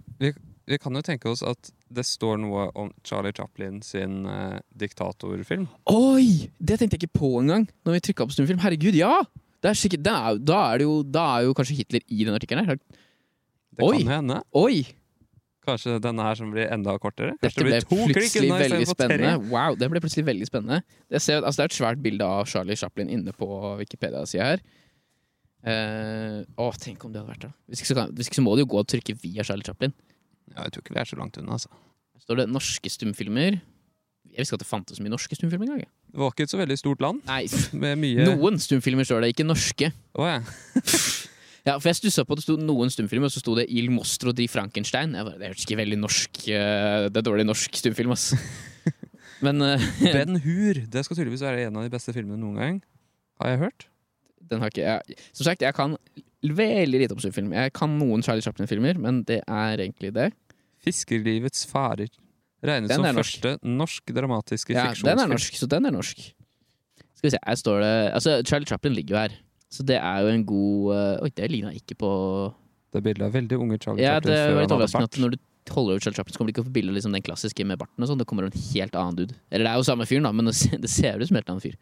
Vi 0.67 0.77
kan 0.83 0.95
jo 0.95 1.01
tenke 1.03 1.29
oss 1.31 1.41
at 1.47 1.69
det 1.95 2.03
står 2.03 2.41
noe 2.43 2.65
om 2.75 2.89
Charlie 3.07 3.31
Chaplin 3.35 3.79
sin 3.85 4.25
eh, 4.27 4.57
diktatorfilm. 4.75 5.63
Oi! 5.93 6.49
Det 6.59 6.75
tenkte 6.79 6.97
jeg 6.97 7.05
ikke 7.05 7.21
på 7.21 7.29
engang 7.39 7.69
når 7.87 7.95
vi 7.95 8.01
trykka 8.09 8.27
på 8.27 8.35
stumfilm. 8.35 8.59
Herregud, 8.59 8.97
ja! 8.99 9.21
Det 9.67 9.73
er 9.73 9.79
sikkert, 9.81 10.03
det 10.05 10.13
er, 10.15 10.37
da, 10.47 10.61
er 10.71 10.79
det 10.79 10.85
jo, 10.87 10.93
da 11.03 11.25
er 11.35 11.49
jo 11.49 11.55
kanskje 11.57 11.75
Hitler 11.81 12.03
i 12.07 12.23
den 12.23 12.37
artikkelen 12.37 12.69
her. 12.69 12.77
Det 13.75 13.83
Oi. 13.83 13.97
kan 13.99 14.13
hende. 14.13 14.37
Oi! 14.55 14.85
Kanskje 15.67 15.97
denne 15.99 16.23
her 16.23 16.37
som 16.39 16.53
blir 16.53 16.69
enda 16.71 16.93
kortere? 17.03 17.33
Dette 17.41 17.59
det 17.59 17.65
ble 17.65 17.73
blir 17.75 17.87
to 17.89 17.97
klikk 17.97 18.15
plutselig 18.15 18.47
unna 18.47 18.59
veldig 18.61 18.87
spennende. 18.87 19.33
Wow, 19.51 19.75
det 19.75 19.89
ble 19.91 20.01
plutselig 20.05 20.23
veldig 20.29 20.47
spennende. 20.47 20.79
Jeg 21.11 21.25
ser, 21.25 21.41
altså, 21.41 21.59
det 21.59 21.65
er 21.65 21.73
et 21.73 21.79
svært 21.81 22.03
bilde 22.05 22.29
av 22.37 22.47
Charlie 22.47 22.79
Chaplin 22.79 23.11
inne 23.11 23.35
på 23.35 23.49
Wikipedia-sida 23.81 24.47
her. 24.53 24.63
Eh, 25.67 26.39
å, 26.55 26.69
tenk 26.79 27.03
om 27.03 27.11
det 27.11 27.19
hadde 27.19 27.33
vært 27.33 27.43
det. 27.49 27.51
Hvis 27.67 27.83
ikke, 27.83 27.91
så 27.91 27.97
kan, 27.99 28.15
hvis 28.15 28.31
ikke 28.31 28.39
så 28.39 28.45
må 28.47 28.55
det 28.55 28.63
jo 28.63 28.71
gå 28.71 28.79
og 28.85 28.87
trykke 28.93 29.17
via 29.19 29.43
Charlie 29.43 29.67
Chaplin. 29.67 29.95
Ja, 30.53 30.61
jeg 30.61 30.77
tror 30.77 30.85
ikke 30.85 30.95
vi 30.95 31.03
er 31.03 31.11
så 31.11 31.19
langt 31.19 31.41
unna, 31.41 31.59
altså. 31.59 31.73
Her 32.15 32.23
står 32.23 32.39
det 32.45 32.47
norske 32.53 32.93
stumfilmer. 32.93 33.59
Jeg 34.37 34.45
visste 34.45 34.53
ikke 34.53 34.59
at 34.61 34.65
det 34.65 34.69
fantes 34.69 34.99
så 34.99 35.03
mye 35.03 35.13
norske 35.13 35.37
stumfilmer 35.37 35.65
engang. 35.65 35.87
Det 36.13 36.21
var 36.21 36.29
ikke 36.33 36.45
et 36.45 36.51
så 36.53 36.59
veldig 36.59 36.77
stort 36.77 37.01
land 37.01 37.23
Nei, 37.25 37.39
med 37.83 37.97
mye 38.03 38.27
noen 38.27 38.61
stumfilmer 38.61 39.07
står 39.07 39.25
det, 39.25 39.31
ikke 39.33 39.47
norske. 39.47 39.89
Oh, 40.13 40.29
ja. 40.29 40.43
Ja, 41.67 41.73
for 41.81 41.89
jeg 41.89 41.97
stussa 41.97 42.23
på 42.23 42.31
at 42.31 42.39
det 42.39 42.45
sto 42.45 42.53
noen 42.55 42.87
stumfilmer, 42.93 43.27
og 43.27 43.33
så 43.33 43.41
sto 43.41 43.51
det 43.57 43.65
Il 43.75 43.89
Mostro 43.91 44.31
di 44.31 44.45
Frankenstein. 44.47 45.17
Jeg 45.17 45.27
bare, 45.27 45.35
det 45.35 45.49
hørtes 45.49 45.65
ikke 45.65 45.75
veldig 45.81 45.97
norsk 45.99 46.45
eh, 46.47 47.09
Det 47.11 47.19
er 47.19 47.25
dårlig 47.27 47.43
norsk 47.43 47.75
stumfilm, 47.75 48.13
ass. 48.15 48.29
Men 49.43 49.59
eh, 49.65 49.83
Ben 50.15 50.39
Hur. 50.45 50.79
Det 50.87 51.03
skal 51.03 51.19
tydeligvis 51.19 51.43
være 51.43 51.67
en 51.67 51.75
av 51.81 51.83
de 51.83 51.91
beste 51.91 52.15
filmene 52.15 52.39
noen 52.39 52.55
gang. 52.61 52.79
Har 53.43 53.51
jeg 53.51 53.63
hørt? 53.65 53.89
den 54.49 54.63
har 54.63 54.71
ikke 54.71 54.85
jeg 54.85 55.17
Som 55.31 55.47
sagt, 55.47 55.61
jeg 55.65 55.75
kan 55.75 55.97
veldig 56.47 57.01
lite 57.01 57.15
om 57.15 57.19
stumfilm. 57.21 57.51
Jeg 57.55 57.73
kan 57.75 57.97
noen 57.99 58.23
Charlie 58.23 58.45
Chaplin-filmer, 58.45 58.99
men 59.01 59.23
det 59.27 59.41
er 59.43 59.81
egentlig 59.81 60.13
det. 60.15 60.29
Fiskerlivets 60.85 61.65
farer. 61.67 62.11
Regnes 62.65 62.89
Den 62.89 63.03
som 63.03 63.15
norsk. 63.15 63.41
første 63.41 63.73
norsk 63.77 64.13
dramatiske 64.17 64.73
Ja, 64.73 64.89
den 64.93 65.19
er 65.21 65.29
norsk, 65.29 65.57
så 65.59 65.69
den 65.69 65.85
er 65.85 65.93
norsk. 65.93 66.23
Skal 67.17 67.27
vi 67.27 67.33
se, 67.33 67.41
her 67.41 67.57
står 67.57 67.83
det 67.83 67.91
Altså, 68.13 68.37
Charlie 68.45 68.69
Chaplin 68.69 68.95
ligger 68.97 69.15
jo 69.15 69.19
her. 69.21 69.35
Så 69.69 69.83
det 69.83 69.97
er 69.99 70.23
jo 70.23 70.31
en 70.31 70.45
god 70.47 70.95
uh, 70.95 71.25
Oi, 71.25 71.29
det 71.35 71.51
ligna 71.51 71.73
ikke 71.75 71.97
på 71.99 72.09
Det 72.93 73.01
er 73.01 73.05
bilde 73.09 73.27
av 73.27 73.35
veldig 73.35 73.59
unge 73.59 73.77
Charlie 73.83 74.05
Ja, 74.05 74.15
Chaplin 74.17 74.33
det 74.33 74.39
før 74.41 74.55
var 74.55 74.65
litt 74.65 74.75
overraskende 74.77 75.11
at 75.11 75.19
når 75.21 75.35
du 75.35 75.39
holder 75.67 75.97
over 75.97 76.03
Charlie 76.05 76.15
Chaplin, 76.15 76.33
så 76.33 76.39
kommer 76.39 76.49
det 76.49 76.55
ikke 76.55 76.65
opp 76.65 76.73
bilde 76.73 76.95
liksom 76.95 77.15
den 77.15 77.25
klassiske 77.25 77.65
med 77.67 77.79
barten 77.81 78.05
og 78.05 78.09
sånn. 78.09 78.21
Det 78.21 78.27
kommer 78.29 78.47
en 78.47 78.55
helt 78.55 78.97
annen 78.97 79.17
dude. 79.19 79.35
Eller 79.51 79.67
det 79.67 79.73
er 79.73 79.81
jo 79.81 79.87
samme 79.89 80.07
fyren, 80.07 80.23
da, 80.23 80.31
men 80.31 80.47
det 80.47 80.55
ser, 80.55 80.77
det 80.79 80.87
ut 80.87 81.27
som 81.27 81.35
en 81.35 81.41
helt 81.41 81.51
annen 81.51 81.65
fyr. 81.65 81.75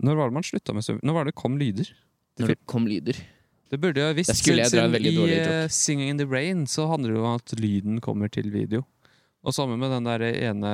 Når 0.00 0.16
var 0.18 0.32
det 0.32 0.36
man 0.40 0.46
slutta 0.48 0.74
med. 0.74 0.88
Når 1.06 1.16
var 1.16 1.28
det 1.28 1.36
kom 1.38 1.58
lyder? 1.60 1.92
Når 2.40 2.54
det 2.54 2.58
kom 2.72 2.88
lyder. 2.90 3.20
Det 3.70 3.78
burde 3.78 4.02
jeg 4.02 4.16
visst. 4.18 4.48
Jeg 4.48 4.58
I 4.58 5.38
eh, 5.38 5.68
'Singing 5.70 6.10
in 6.10 6.18
the 6.18 6.26
Rain' 6.26 6.66
så 6.66 6.88
handler 6.90 7.12
det 7.12 7.18
jo 7.20 7.24
om 7.24 7.38
at 7.38 7.54
lyden 7.60 8.00
kommer 8.00 8.26
til 8.26 8.50
video. 8.50 8.82
Og 9.40 9.54
sammen 9.56 9.80
med 9.80 9.88
den 9.94 10.04
der 10.08 10.20
ene 10.28 10.70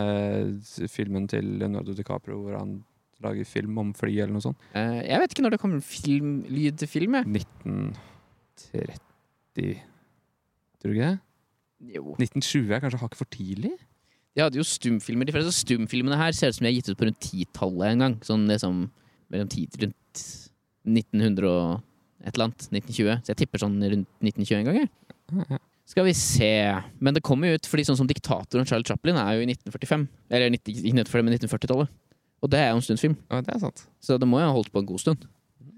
filmen 0.90 1.28
til 1.30 1.44
Leonardo 1.60 1.92
DiCaprio 1.94 2.38
hvor 2.42 2.54
han 2.58 2.84
lager 3.24 3.44
film 3.48 3.78
om 3.80 3.94
fly 3.96 4.12
eller 4.18 4.34
noe 4.36 4.44
sånt. 4.44 4.58
Uh, 4.74 5.00
jeg 5.00 5.20
vet 5.22 5.30
ikke 5.32 5.44
når 5.46 5.54
det 5.54 5.62
kommer 5.62 5.80
film, 5.84 6.30
lyd 6.52 6.74
til 6.82 6.88
film, 6.90 7.12
jeg. 7.16 7.24
1930 8.66 9.80
Tror 10.76 10.92
du 10.92 10.94
ikke 10.96 11.08
det? 11.08 11.18
Jo. 11.96 12.02
1920 12.16 12.74
er 12.74 12.82
kanskje 12.82 13.00
hakket 13.00 13.20
for 13.20 13.28
tidlig? 13.32 13.72
De 14.36 14.42
hadde 14.44 14.58
jo 14.60 14.66
stumfilmer. 14.68 15.24
De 15.28 15.32
fleste 15.32 15.54
stumfilmene 15.56 16.18
her 16.20 16.32
ser 16.36 16.52
ut 16.52 16.58
som 16.58 16.66
de 16.66 16.70
er 16.70 16.76
gitt 16.76 16.90
ut 16.90 16.98
på 17.00 17.06
rundt 17.08 17.22
titallet 17.24 17.94
en 17.94 18.02
gang. 18.04 18.16
Sånn 18.26 18.44
liksom 18.50 18.82
mellom 19.32 19.48
ti 19.52 19.64
til 19.72 19.86
rundt 19.86 20.24
1900 20.86 21.48
og 21.48 21.80
et 22.20 22.34
eller 22.34 22.50
annet. 22.50 22.66
1920. 22.68 23.24
Så 23.24 23.32
jeg 23.32 23.40
tipper 23.42 23.64
sånn 23.64 23.78
rundt 23.80 24.10
1920 24.20 24.58
en 24.58 24.68
gang, 24.68 24.76
jeg. 24.82 24.90
Ja, 25.32 25.48
ja. 25.56 25.62
Skal 25.86 26.06
vi 26.08 26.14
se. 26.18 26.50
Men 26.98 27.14
det 27.14 27.22
kommer 27.26 27.52
jo 27.52 27.60
ut 27.60 27.68
fordi 27.70 27.84
sånn 27.86 27.98
som 28.00 28.08
diktatoren 28.10 28.66
Charles 28.66 28.88
Chaplin 28.88 29.18
er 29.20 29.36
jo 29.36 29.44
i 29.44 29.48
1945. 29.52 30.06
Eller 30.34 30.52
90, 30.56 30.72
ikke 30.72 30.92
1945, 30.92 31.26
men 31.26 31.36
1940-tallet. 31.38 31.92
Og 32.42 32.52
det 32.52 32.60
er 32.60 32.72
jo 32.72 32.80
en 32.80 32.84
stumfilm. 32.84 33.16
Ja, 33.30 33.40
det 33.46 33.54
er 33.54 33.62
sant. 33.62 33.86
Så 34.02 34.18
det 34.20 34.28
må 34.28 34.40
jo 34.42 34.48
ha 34.48 34.54
holdt 34.54 34.72
på 34.74 34.82
en 34.82 34.88
god 34.88 35.02
stund. 35.02 35.28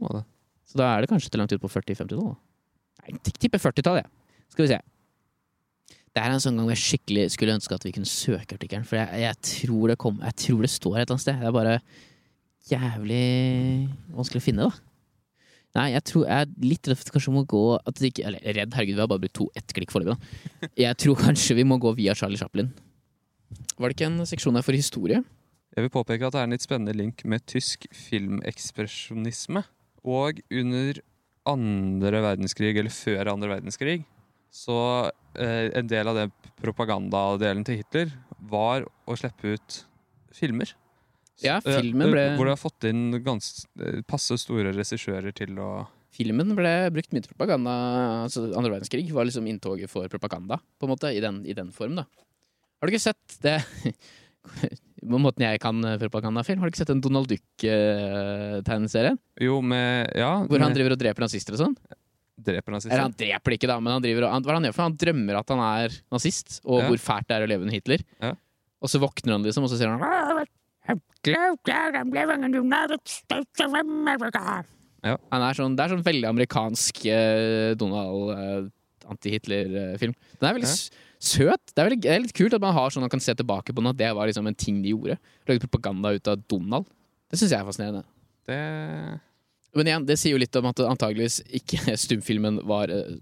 Ja. 0.00 0.22
Så 0.68 0.80
da 0.80 0.88
er 0.90 1.04
det 1.04 1.10
kanskje 1.12 1.32
til 1.32 1.40
langt 1.42 1.52
ut 1.52 1.62
på 1.62 1.70
40-50-tallet. 1.70 2.40
Nei, 3.04 3.18
tipper 3.28 3.62
40-tallet, 3.62 4.06
jeg. 4.06 4.46
Skal 4.54 4.64
vi 4.64 4.72
se. 4.72 4.80
Det 6.16 6.24
er 6.24 6.34
en 6.34 6.42
sånn 6.42 6.56
gang 6.58 6.72
jeg 6.72 6.82
skikkelig 6.82 7.28
skulle 7.34 7.54
ønske 7.54 7.76
at 7.76 7.84
vi 7.86 7.92
kunne 7.94 8.08
søke 8.08 8.56
artikkelen. 8.56 8.88
For 8.88 8.98
jeg, 8.98 9.22
jeg, 9.22 9.40
tror 9.52 9.92
det 9.92 9.98
kom, 10.00 10.20
jeg 10.24 10.40
tror 10.42 10.64
det 10.64 10.72
står 10.72 10.96
et 10.96 11.02
eller 11.04 11.14
annet 11.14 11.24
sted. 11.24 11.40
Det 11.40 11.50
er 11.50 11.56
bare 11.56 11.78
jævlig 12.68 13.24
vanskelig 14.16 14.42
å 14.42 14.46
finne, 14.48 14.68
da. 14.68 14.87
Nei, 15.76 15.90
jeg 15.92 16.04
tror 16.08 16.24
jeg 16.24 16.46
er 16.46 16.52
litt 16.64 16.88
redd 16.88 16.98
for 16.98 17.08
at 17.08 17.14
kanskje 17.14 17.32
må 17.34 17.42
gå 17.48 17.62
at 17.76 17.98
det 18.00 18.08
ikke, 18.10 18.24
Eller 18.30 18.54
redd, 18.56 18.72
herregud, 18.74 18.96
vi 18.96 19.02
har 19.04 19.10
bare 19.10 19.22
brukt 19.24 19.36
to 19.36 19.48
ett 19.58 19.74
klikk 19.76 19.92
foreløpig, 19.92 20.16
da. 20.16 20.70
Jeg 20.80 21.00
tror 21.04 21.18
kanskje 21.20 21.58
vi 21.58 21.66
må 21.68 21.76
gå 21.82 21.92
via 21.98 22.16
Charlie 22.18 22.40
Chaplin. 22.40 22.70
Var 23.76 23.90
det 23.90 23.96
ikke 23.96 24.08
en 24.08 24.24
seksjon 24.28 24.56
her 24.58 24.64
for 24.64 24.76
historie? 24.76 25.20
Jeg 25.76 25.84
vil 25.84 25.92
påpeke 25.94 26.26
at 26.26 26.34
det 26.34 26.40
er 26.40 26.48
en 26.48 26.56
litt 26.56 26.64
spennende 26.64 26.96
link 26.96 27.22
med 27.28 27.44
tysk 27.46 27.84
filmekspresjonisme. 27.94 29.62
Og 30.08 30.40
under 30.50 31.02
andre 31.48 32.22
verdenskrig, 32.24 32.72
eller 32.76 32.92
før 32.92 33.30
andre 33.34 33.52
verdenskrig, 33.52 34.00
så 34.50 34.78
eh, 35.36 35.68
en 35.76 35.88
del 35.90 36.08
av 36.10 36.16
den 36.18 36.32
propagandadelen 36.58 37.64
til 37.68 37.82
Hitler 37.82 38.12
var 38.50 38.88
å 39.06 39.16
slippe 39.18 39.54
ut 39.54 39.80
filmer. 40.34 40.72
Ja, 41.44 41.60
Eh, 41.64 41.80
filmen 41.80 42.08
eh, 42.08 42.12
ble 42.12 42.24
Hvor 42.38 42.48
de 42.48 42.54
har 42.54 42.60
fått 42.60 42.84
inn 42.88 43.22
gans, 43.22 43.66
eh, 43.78 44.00
passe 44.08 44.34
store 44.40 44.72
regissører 44.74 45.32
til 45.34 45.58
å 45.62 45.86
Filmen 46.18 46.54
ble 46.56 46.72
brukt 46.90 47.12
mye 47.12 47.22
til 47.22 47.30
propaganda. 47.36 47.72
Altså, 48.24 48.46
andre 48.56 48.72
verdenskrig 48.72 49.04
var 49.14 49.26
liksom 49.28 49.46
inntoget 49.46 49.90
for 49.92 50.08
propaganda, 50.08 50.56
på 50.80 50.88
en 50.88 50.90
måte, 50.94 51.12
i 51.14 51.20
den, 51.20 51.42
i 51.46 51.52
den 51.54 51.68
form. 51.70 51.94
da. 52.00 52.06
Har 52.80 52.88
du 52.88 52.94
ikke 52.94 53.04
sett 53.12 53.36
det 53.44 53.58
På 55.08 55.18
måten 55.20 55.44
jeg 55.44 55.60
kan 55.60 55.78
propagandafilm? 56.00 56.58
Har 56.58 56.66
du 56.66 56.72
ikke 56.72 56.80
sett 56.80 56.90
den 56.90 57.02
Donald 57.04 57.28
Duck-tegneserien? 57.30 59.18
Jo, 59.40 59.60
med 59.62 60.10
Ja, 60.16 60.44
Hvor 60.48 60.58
han 60.64 60.74
driver 60.74 60.96
og 60.96 61.00
dreper 61.00 61.26
nazister 61.26 61.54
og 61.54 61.60
sånn? 61.62 61.76
dreper 62.38 62.70
nazister. 62.72 62.94
Eller 62.94 63.08
han 63.08 63.14
dreper 63.18 63.50
det 63.50 63.56
ikke, 63.58 63.68
da, 63.68 63.76
men 63.82 63.92
han 63.98 64.02
driver 64.04 64.24
og, 64.28 64.32
han, 64.32 64.44
han 64.58 64.66
gjør 64.68 64.74
for? 64.76 64.86
Han 64.86 64.96
drømmer 65.02 65.38
at 65.40 65.48
han 65.52 65.62
er 65.68 65.94
nazist, 66.14 66.60
og 66.64 66.80
Ja. 66.80 66.86
hvor 66.88 67.00
fælt 67.02 67.26
det 67.28 67.34
er 67.36 67.42
å 67.44 67.48
leve 67.50 67.66
under 67.66 67.74
Hitler. 67.74 68.04
Ja. 68.22 68.32
Og 68.80 68.88
så 68.92 69.00
våkner 69.02 69.34
han, 69.34 69.42
liksom, 69.42 69.64
og 69.66 69.70
så 69.72 69.76
sier 69.76 69.90
han 69.90 70.46
Ja. 75.04 75.16
Er 75.30 75.58
sånn, 75.58 75.76
det 75.78 75.84
er 75.84 75.92
sånn 75.94 76.06
veldig 76.06 76.28
amerikansk 76.30 77.04
eh, 77.06 77.74
Donald 77.78 78.32
eh, 78.34 78.70
anti-Hitler-film. 79.08 80.14
Den 80.40 80.48
er 80.48 80.56
veldig 80.58 80.70
Ja. 80.70 81.04
søt. 81.18 81.72
Det 81.74 81.78
er, 81.78 81.88
veldig, 81.88 82.00
det 82.02 82.12
er 82.14 82.24
litt 82.24 82.34
kult 82.36 82.54
at 82.54 82.62
man 82.62 82.74
har 82.74 82.90
sånn 82.90 83.04
man 83.06 83.12
kan 83.12 83.20
se 83.22 83.34
tilbake 83.34 83.74
på 83.74 83.84
at 83.88 83.96
det 84.00 84.10
var 84.14 84.26
liksom 84.30 84.46
en 84.46 84.54
ting 84.58 84.82
de 84.82 84.90
gjorde. 84.94 85.18
Lagde 85.46 85.64
propaganda 85.66 86.14
ut 86.14 86.28
av 86.28 86.42
Donald. 86.48 86.86
Det 87.30 87.38
syns 87.38 87.50
jeg 87.52 87.60
er 87.60 87.68
fascinerende. 87.68 88.04
Det 88.48 89.20
Men 89.76 89.90
igjen, 89.90 90.06
det 90.08 90.16
sier 90.16 90.32
jo 90.32 90.40
litt 90.40 90.56
om 90.58 90.70
at 90.70 90.80
antageligvis 90.86 91.42
ikke 91.60 91.96
stumfilmen 92.04 92.62
var, 92.68 92.92
eh, 92.92 93.18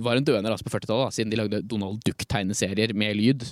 var 0.00 0.16
en 0.16 0.26
døende 0.26 0.52
rase 0.52 0.64
på 0.66 0.72
40-tallet, 0.72 1.16
siden 1.16 1.32
de 1.32 1.40
lagde 1.40 1.62
Donald 1.68 2.00
Duck-tegneserier 2.06 2.94
med 2.96 3.18
lyd 3.18 3.44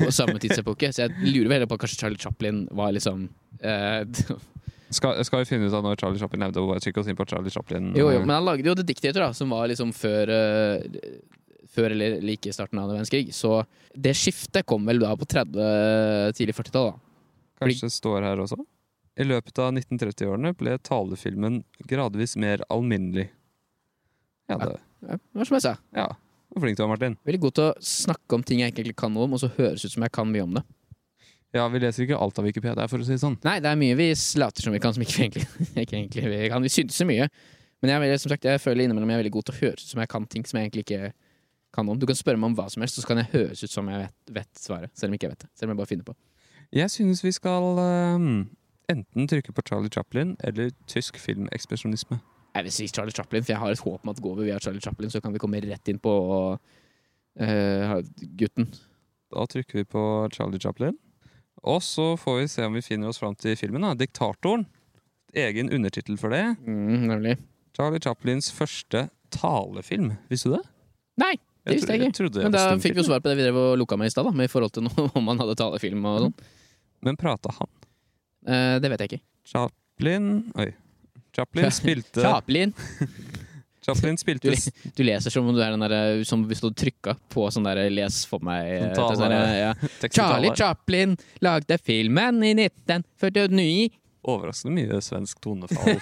på 0.00 0.10
samme 0.14 0.38
tidsepoke. 0.40 0.90
Så 0.94 1.04
jeg 1.04 1.28
lurer 1.34 1.52
veldig 1.52 1.68
på 1.70 1.78
at 1.78 1.84
kanskje 1.84 2.00
Charlie 2.00 2.22
Chaplin 2.22 2.64
var 2.74 2.94
liksom 2.96 3.28
eh, 3.60 4.02
skal, 4.98 5.20
skal 5.26 5.42
vi 5.42 5.50
finne 5.50 5.68
ut 5.68 5.76
av 5.76 5.84
når 5.84 6.00
Charlie 6.00 6.22
Chaplin 6.22 6.46
levde, 6.46 6.62
og 6.62 6.72
bare 6.72 6.96
oss 7.02 7.12
inn 7.12 7.18
på 7.18 7.28
Charlie 7.28 7.52
Chaplin? 7.52 7.92
Jo, 7.92 8.08
jo, 8.08 8.20
eh, 8.22 8.26
men 8.26 8.36
han 8.38 8.48
lagde 8.48 8.68
jo 8.70 8.76
The 8.78 8.86
Dictator, 8.86 9.26
da, 9.26 9.32
som 9.36 9.52
var 9.52 9.68
liksom 9.72 9.94
før 9.96 10.32
uh, 10.32 11.06
Før 11.74 11.90
eller 11.90 12.20
like 12.22 12.46
i 12.46 12.54
starten 12.54 12.78
av 12.78 12.84
andre 12.84 13.00
verdenskrig. 13.00 13.32
Så 13.34 13.56
det 13.98 14.12
skiftet 14.14 14.62
kom 14.62 14.84
vel 14.86 15.00
da 15.02 15.08
på 15.18 15.26
30, 15.26 15.56
tidlig 16.38 16.54
40-tall. 16.54 16.92
Kanskje 17.58 17.88
det 17.88 17.96
står 17.96 18.22
her 18.22 18.42
også? 18.44 18.60
I 19.20 19.24
løpet 19.28 19.58
av 19.62 19.72
1930-årene 19.76 20.54
ble 20.58 20.76
talefilmen 20.82 21.60
gradvis 21.86 22.34
mer 22.40 22.64
alminnelig. 22.72 23.28
Ja, 24.50 24.58
det, 24.58 24.76
Ja, 25.04 25.18
var 25.36 25.44
som 25.48 25.54
jeg 25.58 25.62
sa. 25.66 25.74
ja. 25.94 26.08
Hvor 26.54 26.62
Flink 26.62 26.76
du 26.78 26.84
er, 26.84 26.88
Martin. 26.88 27.16
Veldig 27.26 27.40
god 27.42 27.54
til 27.56 27.64
å 27.66 27.74
snakke 27.82 28.36
om 28.36 28.42
ting 28.46 28.60
jeg 28.62 28.70
ikke 28.74 28.92
kan 28.94 29.10
noe 29.12 29.24
om, 29.26 29.32
og 29.34 29.40
så 29.42 29.48
høres 29.56 29.82
ut 29.84 29.90
som 29.90 30.04
jeg 30.06 30.12
kan 30.14 30.28
mye 30.30 30.42
om 30.44 30.52
det. 30.54 30.62
Ja, 31.54 31.64
Vi 31.68 31.80
leser 31.82 32.04
ikke 32.04 32.18
alt 32.18 32.38
av 32.38 32.44
Wikipedia, 32.46 32.86
for 32.90 32.98
å 33.02 33.06
si 33.06 33.10
det 33.16 33.20
sånn. 33.22 33.34
Nei, 33.42 33.56
det 33.62 33.70
er 33.72 33.78
mye 33.80 33.96
vi 33.98 34.06
later 34.38 34.62
som 34.62 34.72
vi 34.74 34.78
kan, 34.82 34.94
som 34.94 35.02
ikke 35.02 35.16
vi 35.18 35.24
egentlig, 35.24 35.46
ikke 35.82 35.96
egentlig 35.98 36.24
vi 36.30 36.48
kan. 36.52 36.62
Vi 36.62 36.70
synser 36.70 37.06
mye. 37.10 37.26
Men 37.82 37.90
jeg, 37.90 38.00
veldig- 38.04 38.20
som 38.22 38.30
sagt, 38.30 38.44
jeg 38.46 38.62
føler 38.62 38.84
innimellom 38.86 39.10
jeg 39.10 39.18
er 39.18 39.22
veldig 39.24 39.32
god 39.34 39.44
til 39.48 39.54
å 39.54 39.60
høres 39.64 39.82
ut 39.84 39.90
som 39.94 40.00
jeg 40.04 40.08
kan 40.14 40.26
ting 40.30 40.46
som 40.46 40.58
jeg 40.60 40.70
egentlig 40.70 40.84
ikke 40.86 41.12
kan 41.74 41.88
om. 41.90 41.98
Du 41.98 42.06
kan 42.06 42.14
spørre 42.18 42.38
meg 42.38 42.52
om 42.52 42.56
hva 42.58 42.68
som 42.70 42.82
helst, 42.86 43.00
så 43.02 43.06
kan 43.06 43.18
jeg 43.18 43.30
høres 43.34 43.62
ut 43.66 43.70
som 43.74 43.90
jeg 43.90 43.98
vet, 44.06 44.14
vet 44.38 44.62
svaret. 44.62 44.90
Selv 44.94 45.10
om 45.10 45.18
ikke 45.18 45.26
jeg 45.26 45.34
vet 45.34 45.42
det. 45.46 45.50
Selv 45.58 45.68
om 45.70 45.74
jeg 45.74 45.82
bare 45.82 45.90
finner 45.90 46.06
på. 46.06 46.14
Jeg 46.74 46.90
synes 46.94 47.22
vi 47.26 47.32
skal 47.34 47.66
ehm, 47.82 48.30
enten 48.92 49.28
trykke 49.30 49.54
på 49.54 49.64
Charlie 49.68 49.92
Chaplin 49.92 50.36
eller 50.44 50.72
tysk 50.90 51.18
filmekspresjonisme. 51.20 52.20
Jeg 52.54 52.66
vil 52.66 52.74
si 52.74 52.86
Charlie 52.88 53.14
Chaplin, 53.14 53.42
for 53.42 53.52
jeg 53.52 53.60
har 53.60 53.74
et 53.74 53.82
håp 53.82 54.04
om 54.04 54.12
at 54.12 54.20
går 54.22 54.36
vi 54.38 54.48
via 54.50 54.58
Charlie 54.62 54.82
Chaplin, 54.82 55.10
så 55.10 55.20
kan 55.20 55.34
vi 55.34 55.40
komme 55.42 55.62
rett 55.64 55.90
inn 55.90 55.98
på 55.98 56.12
uh, 56.54 57.94
gutten. 58.38 58.68
Da 59.34 59.46
trykker 59.50 59.80
vi 59.80 59.84
på 59.90 60.04
Charlie 60.32 60.62
Chaplin. 60.62 60.94
Og 61.64 61.82
så 61.82 62.12
får 62.20 62.38
vi 62.38 62.48
se 62.52 62.66
om 62.66 62.76
vi 62.76 62.84
finner 62.84 63.10
oss 63.10 63.18
fram 63.18 63.34
til 63.34 63.56
filmen. 63.56 63.82
da. 63.82 63.94
'Diktatoren'. 63.94 64.66
Egen 65.34 65.72
undertittel 65.72 66.18
for 66.18 66.30
det. 66.30 66.56
Mm, 66.62 67.08
nemlig. 67.10 67.36
Charlie 67.74 68.00
Chaplins 68.00 68.52
første 68.52 69.08
talefilm. 69.34 70.12
Visste 70.30 70.52
du 70.52 70.54
det? 70.54 70.62
Nei, 71.18 71.34
det 71.66 71.74
visste 71.78 71.96
jeg 71.96 72.12
ikke. 72.12 72.28
Men 72.38 72.54
da 72.54 72.68
fikk 72.78 72.94
vi 72.94 73.02
jo 73.02 73.08
svar 73.08 73.22
på 73.22 73.32
det 73.32 73.40
vi 73.40 73.46
drev 73.48 73.58
og 73.58 73.78
lukka 73.80 73.98
med 73.98 74.12
i 74.12 74.14
stad, 74.14 74.30
med 74.30 74.46
i 74.46 74.52
forhold 74.52 74.76
til 74.76 74.86
noe, 74.86 75.08
om 75.18 75.32
han 75.32 75.42
hadde 75.42 75.56
talefilm 75.58 76.06
og 76.06 76.20
sånn. 76.28 76.36
Men 77.04 77.18
prata 77.18 77.50
han? 77.58 77.70
Eh, 78.46 78.76
det 78.82 78.90
vet 78.92 79.04
jeg 79.04 79.12
ikke. 79.12 79.24
Chaplin 79.48 80.28
Oi. 80.60 80.68
Chaplin 81.34 81.72
spilte 81.80 82.24
Chaplin! 82.24 82.74
Chaplin 83.84 84.16
spilte 84.16 84.54
du 84.96 85.02
leser 85.04 85.32
som 85.32 85.44
om 85.44 85.52
du 85.52 85.60
er 85.60 85.74
den 85.74 85.82
derre 85.84 86.22
som 86.24 86.40
hvis 86.48 86.62
du 86.64 86.70
trykka 86.72 87.18
på 87.32 87.44
sånn 87.52 87.66
derre 87.68 87.90
'les 87.92 88.22
for 88.28 88.40
meg' 88.40 88.70
eh, 88.78 88.94
sånn 88.96 89.20
der, 89.20 89.50
ja. 89.58 89.74
Charlie. 90.16 90.54
Chaplin 90.56 91.18
lagde 91.44 91.76
filmen 91.82 92.40
i 92.48 92.54
1949. 92.56 94.00
Overraskende 94.24 94.72
mye 94.78 95.02
svensk 95.04 95.40
tonefall. 95.44 95.98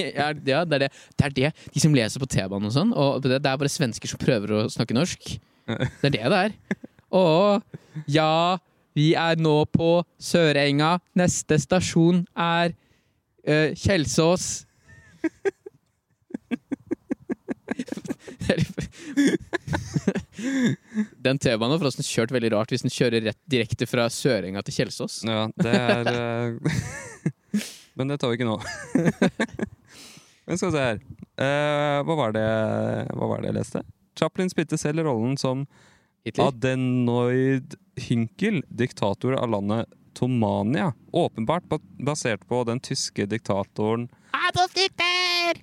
Ja, 0.00 0.30
det 0.32 0.54
er 0.56 0.78
det. 0.80 0.88
Det 1.12 1.26
er 1.26 1.34
det. 1.36 1.50
De 1.74 1.82
som 1.82 1.92
leser 1.92 2.22
på 2.22 2.28
T-banen 2.32 2.70
og 2.70 2.72
sånn. 2.72 2.94
Og 2.96 3.20
det, 3.20 3.42
det 3.44 3.50
er 3.50 3.60
bare 3.60 3.68
svensker 3.68 4.08
som 4.08 4.20
prøver 4.22 4.54
å 4.56 4.62
snakke 4.72 4.96
norsk. 4.96 5.34
Det 5.68 6.08
er 6.08 6.14
det 6.16 6.24
det 6.24 6.38
er. 6.46 6.56
Å, 7.12 7.60
ja, 8.08 8.56
vi 8.96 9.12
er 9.18 9.36
nå 9.40 9.64
på 9.70 10.04
Sørenga. 10.20 10.98
Neste 11.18 11.58
stasjon 11.62 12.24
er 12.34 12.74
uh, 13.48 13.70
Kjelsås. 13.78 14.66
Den 21.20 21.38
T-banen 21.38 21.74
har 21.74 21.80
forresten 21.80 22.06
kjørt 22.06 22.32
veldig 22.34 22.50
rart 22.54 22.72
hvis 22.72 22.84
den 22.84 22.92
kjører 22.92 23.20
rett 23.28 23.38
direkte 23.50 23.86
fra 23.88 24.08
Sørenga 24.12 24.62
til 24.66 24.80
Kjelsås. 24.80 25.20
Ja, 25.28 25.46
det 25.60 25.74
er 25.76 26.02
uh... 26.10 26.58
Men 27.98 28.08
det 28.08 28.20
tar 28.22 28.30
vi 28.30 28.38
ikke 28.38 28.48
nå. 28.48 28.56
Men 30.48 30.58
skal 30.58 30.70
vi 30.70 30.74
se 30.74 30.84
her. 30.86 31.00
uh, 31.42 31.98
hva, 32.06 32.14
var 32.24 32.30
det, 32.36 32.48
hva 33.12 33.26
var 33.34 33.42
det 33.42 33.50
jeg 33.50 33.58
leste? 33.58 33.84
Chaplin 34.18 34.50
spilte 34.52 34.78
selv 34.80 35.04
rollen 35.06 35.36
som 35.40 35.66
Hitler. 36.24 36.50
Adenoid 36.50 37.74
Hinkel, 38.00 38.62
diktator 38.68 39.36
av 39.38 39.50
landet 39.50 39.88
Tomania. 40.16 40.92
Åpenbart 41.12 41.64
basert 41.98 42.42
på 42.48 42.64
den 42.68 42.80
tyske 42.80 43.26
diktatoren 43.30 44.08
Adolf 44.50 44.74
Hitler! 44.76 45.60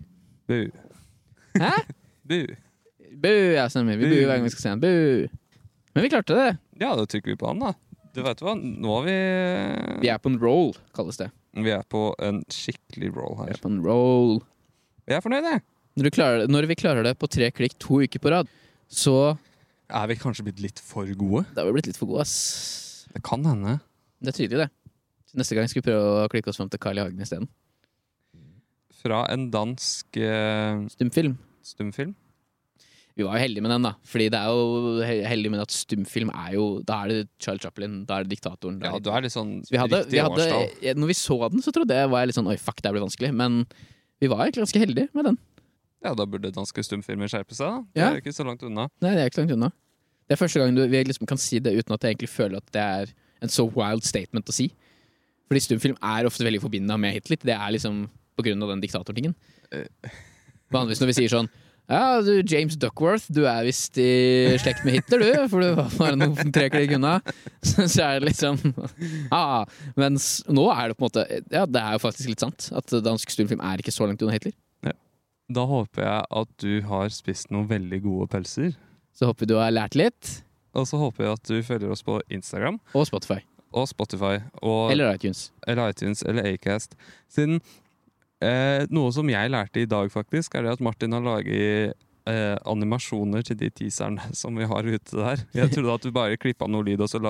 Bu. 0.48 0.70
Hæ? 1.60 1.72
Bu. 2.30 2.40
Bu, 3.18 3.34
ja, 3.58 3.68
stemmer. 3.70 3.98
Vi 3.98 4.06
Bu. 4.06 4.12
buer 4.16 4.26
hver 4.28 4.38
gang 4.38 4.46
vi 4.48 4.54
skal 4.54 4.64
se 4.64 4.72
en. 4.76 4.82
Bu. 4.84 5.28
Men 5.96 6.06
vi 6.06 6.10
klarte 6.14 6.36
det. 6.38 6.50
Ja, 6.80 6.94
da 6.96 7.06
trykker 7.10 7.34
vi 7.34 7.40
på 7.40 7.48
han, 7.50 7.62
da. 7.64 7.74
Du 8.14 8.22
vet 8.26 8.42
hva, 8.42 8.54
nå 8.58 8.94
har 8.98 9.04
vi 9.06 9.16
Vi 10.04 10.10
er 10.10 10.20
på 10.22 10.32
en 10.32 10.40
roll, 10.42 10.72
kalles 10.96 11.20
det. 11.22 11.30
Vi 11.58 11.72
er 11.74 11.84
på 11.90 12.12
en 12.22 12.44
skikkelig 12.54 13.12
roll 13.16 13.36
her. 13.42 13.50
Vi 13.52 13.58
er 13.58 13.62
på 13.64 13.72
en 13.72 13.82
roll. 13.86 14.38
Jeg 15.08 15.18
er 15.18 15.24
fornøyd, 15.26 15.48
jeg. 15.50 15.64
Når, 15.98 16.10
klarer, 16.14 16.50
når 16.52 16.68
vi 16.70 16.78
klarer 16.78 17.06
det 17.08 17.16
på 17.18 17.30
tre 17.34 17.50
klikk 17.54 17.78
to 17.82 18.02
uker 18.06 18.22
på 18.22 18.34
rad, 18.34 18.50
så 18.90 19.16
Er 19.90 20.08
vi 20.08 20.16
kanskje 20.20 20.44
blitt 20.44 20.60
litt 20.60 20.80
for 20.84 21.08
gode? 21.16 21.46
Da 21.56 21.62
har 21.64 21.70
vi 21.72 21.78
blitt 21.80 21.88
litt 21.88 21.98
for 22.00 22.10
gode, 22.10 22.22
ass. 22.26 23.08
Det 23.14 23.22
kan 23.24 23.44
hende. 23.48 23.78
Det 24.22 24.34
er 24.34 24.38
tydelig, 24.48 24.66
det. 24.66 24.70
Neste 25.38 25.56
gang 25.56 25.68
skal 25.70 25.82
vi 25.82 25.88
prøve 25.92 26.26
å 26.26 26.30
klikke 26.32 26.50
oss 26.52 26.58
fram 26.60 26.70
til 26.72 26.80
Carl 26.82 26.98
I. 26.98 27.04
Hagen 27.06 27.22
isteden. 27.24 27.48
Fra 28.98 29.26
en 29.32 29.50
dansk 29.54 30.18
eh, 30.20 30.80
Stumfilm. 30.92 31.38
stumfilm. 31.64 32.16
Vi 33.18 33.26
var 33.26 33.38
jo 33.38 33.42
heldige 33.42 33.64
med 33.66 33.72
den, 33.74 33.86
da. 33.88 33.92
Fordi 34.06 34.28
det 34.34 34.38
er 34.40 34.50
jo 34.54 35.04
he- 35.08 35.24
heldig 35.26 35.50
med 35.54 35.62
at 35.64 35.74
stumfilm 35.74 36.30
er 36.38 36.52
jo 36.54 36.66
Da 36.86 37.00
er 37.04 37.08
det 37.10 37.22
Charles 37.42 37.64
Chaplin, 37.64 38.04
da 38.06 38.20
er 38.20 38.26
det 38.28 38.36
diktatoren. 38.36 38.78
da 38.80 38.92
Ja, 38.92 38.96
er 38.98 39.00
du 39.02 39.10
er 39.10 39.22
litt 39.26 39.34
sånn 39.34 39.56
Så 39.66 39.72
vi 39.74 39.78
hadde, 39.82 40.04
riktig 40.04 40.12
vi 40.12 40.22
hadde, 40.22 40.46
årstall. 40.46 40.96
når 41.02 41.08
vi 41.08 41.14
så 41.18 41.38
den, 41.50 41.62
så 41.66 41.72
trodde 41.74 41.98
jeg 41.98 42.10
var 42.12 42.20
jeg 42.22 42.28
litt 42.30 42.38
sånn 42.38 42.48
Oi, 42.52 42.58
fuck, 42.62 42.78
det 42.82 42.86
her 42.92 42.94
blir 42.94 43.08
vanskelig. 43.08 43.34
Men 43.34 43.66
vi 44.22 44.28
var 44.30 44.46
egentlig 44.46 44.66
ganske 44.68 44.84
heldige 44.86 45.10
med 45.18 45.26
den. 45.32 45.38
Ja, 46.06 46.14
da 46.14 46.26
burde 46.30 46.52
danske 46.54 46.84
stumfilmer 46.86 47.26
skjerpe 47.32 47.56
seg, 47.58 47.66
da. 47.66 47.82
Det 47.94 48.02
Ja. 48.04 48.10
er 48.14 48.22
ikke 48.22 48.34
så 48.38 48.46
langt 48.46 48.62
unna. 48.62 48.88
Nei, 49.02 49.16
det 49.16 49.24
er 49.26 49.30
ikke 49.32 49.42
langt 49.46 49.54
unna. 49.58 49.72
Det 50.28 50.36
er 50.36 50.42
første 50.42 50.60
gang 50.60 50.76
du, 50.76 50.84
vi 50.92 51.04
liksom 51.08 51.28
kan 51.30 51.40
si 51.40 51.62
det 51.64 51.76
uten 51.78 51.96
at 51.96 52.04
jeg 52.04 52.16
egentlig 52.16 52.32
føler 52.32 52.60
at 52.60 52.74
det 52.76 52.84
er 52.84 53.14
en 53.44 53.54
så 53.54 53.68
wild 53.72 54.04
statement 54.08 54.50
å 54.50 54.56
si. 54.56 54.68
Fordi 55.48 55.64
stumfilm 55.64 55.96
er 56.04 56.28
ofte 56.28 56.44
veldig 56.44 56.60
forbinda 56.64 56.98
med 57.00 57.16
Hitler. 57.16 57.40
Det 57.40 57.56
er 57.56 57.72
liksom 57.76 58.04
på 58.38 58.46
grunn 58.46 58.66
av 58.66 58.74
den 58.74 58.84
diktatortingen. 58.84 59.38
Eh. 59.72 59.88
Vanligvis 60.74 61.00
når 61.02 61.12
vi 61.12 61.16
sier 61.22 61.32
sånn 61.32 61.48
Ja, 61.88 62.20
du 62.20 62.42
James 62.44 62.76
Duckworth, 62.76 63.30
du 63.32 63.46
er 63.48 63.64
visst 63.64 63.96
i 64.04 64.52
slekt 64.60 64.84
med 64.84 64.98
Hitler, 64.98 65.24
du, 65.24 65.48
for 65.48 65.64
du 65.64 65.70
var 65.78 65.94
bare 65.96 66.20
noen 66.20 66.52
tre 66.52 66.68
klikk 66.74 66.98
unna. 66.98 67.22
Så 67.64 67.88
er 68.04 68.20
det 68.20 68.34
liksom 68.34 68.60
ah, 69.32 69.64
Mens 69.96 70.42
nå 70.52 70.68
er 70.74 70.92
det 70.92 71.00
på 71.00 71.06
en 71.06 71.08
måte 71.08 71.28
Ja, 71.48 71.64
det 71.64 71.80
er 71.80 71.96
jo 71.96 72.04
faktisk 72.04 72.34
litt 72.34 72.44
sant. 72.44 72.68
At 72.76 72.92
dansk 73.06 73.32
stumfilm 73.32 73.64
er 73.64 73.80
ikke 73.80 73.96
så 73.96 74.10
langt 74.10 74.24
unna 74.24 74.36
Hitler. 74.36 74.56
Da 75.48 75.64
håper 75.64 76.04
jeg 76.04 76.24
at 76.42 76.50
du 76.60 76.72
har 76.90 77.12
spist 77.16 77.54
noen 77.56 77.70
veldig 77.70 78.02
gode 78.04 78.28
pølser. 78.34 78.74
Så 79.18 79.26
håper 79.30 79.46
vi 79.46 79.50
du 79.54 79.58
har 79.58 79.74
lært 79.74 79.98
litt. 79.98 80.34
Og 80.78 80.86
så 80.86 81.00
håper 81.02 81.26
jeg 81.26 81.34
at 81.40 81.50
du 81.50 81.58
følger 81.66 81.92
oss 81.94 82.04
på 82.06 82.20
Instagram 82.30 82.78
Og 82.94 83.08
Spotify. 83.10 83.40
og 83.74 83.88
Spotify 83.90 84.36
og 84.62 84.92
Eller 84.94 85.16
iTunes. 85.18 85.52
eller 85.68 85.90
iTunes 85.90 86.22
eller 86.24 86.46
Acast. 86.54 86.94
Siden 87.34 87.58
eh, 88.42 88.86
noe 88.94 89.12
som 89.16 89.28
jeg 89.32 89.50
lærte 89.54 89.82
i 89.82 89.88
dag, 89.90 90.12
faktisk, 90.14 90.54
er 90.56 90.68
det 90.68 90.76
at 90.78 90.84
Martin 90.86 91.16
har 91.18 91.24
laget 91.26 91.96
eh, 92.30 92.56
animasjoner 92.70 93.42
til 93.48 93.58
de 93.58 93.70
teaserne 93.74 94.22
som 94.42 94.54
vi 94.60 94.68
har 94.70 94.86
ute 94.86 95.18
der. 95.18 95.42
Jeg 95.58 95.72
trodde 95.74 95.96
at 95.98 96.06
du 96.06 96.12
bare 96.14 96.38
klippa 96.38 96.70
noe 96.70 96.86
lyd 96.86 97.02
og 97.02 97.10
så 97.10 97.22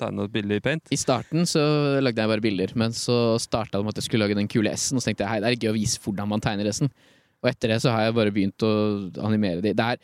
tegna 0.00 0.26
et 0.26 0.34
bilde 0.34 0.58
i 0.58 0.64
paint. 0.64 0.90
I 0.90 0.98
starten 0.98 1.46
så 1.46 1.62
lagde 2.02 2.18
jeg 2.24 2.32
bare 2.34 2.44
bilder, 2.44 2.74
men 2.74 2.90
så 2.96 3.38
starta 3.38 3.78
det 3.78 3.84
med 3.86 3.94
at 3.94 4.02
jeg 4.02 4.08
skulle 4.10 4.26
lage 4.26 4.38
den 4.40 4.50
kule 4.50 4.74
S-en. 4.74 4.98
Og 4.98 5.04
så 5.06 5.12
tenkte 5.12 5.22
jeg 5.26 5.36
hei, 5.36 5.40
det 5.44 5.54
er 5.54 5.62
gøy 5.68 5.70
å 5.76 5.78
vise 5.78 6.02
hvordan 6.02 6.34
man 6.34 6.42
tegner 6.42 6.66
S-en. 6.74 6.90
Og 7.38 7.52
etter 7.52 7.70
det 7.76 7.82
så 7.84 7.92
har 7.94 8.08
jeg 8.08 8.18
bare 8.18 8.34
begynt 8.34 8.64
å 8.66 8.72
animere 9.22 9.62
de. 9.62 9.70
Det 9.78 9.84
er 9.94 10.00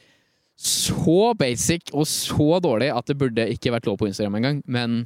så 0.56 1.32
basic 1.38 1.90
og 1.92 2.06
så 2.06 2.60
dårlig 2.62 2.90
at 2.94 3.08
det 3.10 3.16
burde 3.18 3.48
ikke 3.50 3.72
vært 3.74 3.88
lov 3.88 3.98
på 4.00 4.08
Instagram 4.10 4.38
engang. 4.40 4.60
Men 4.66 5.00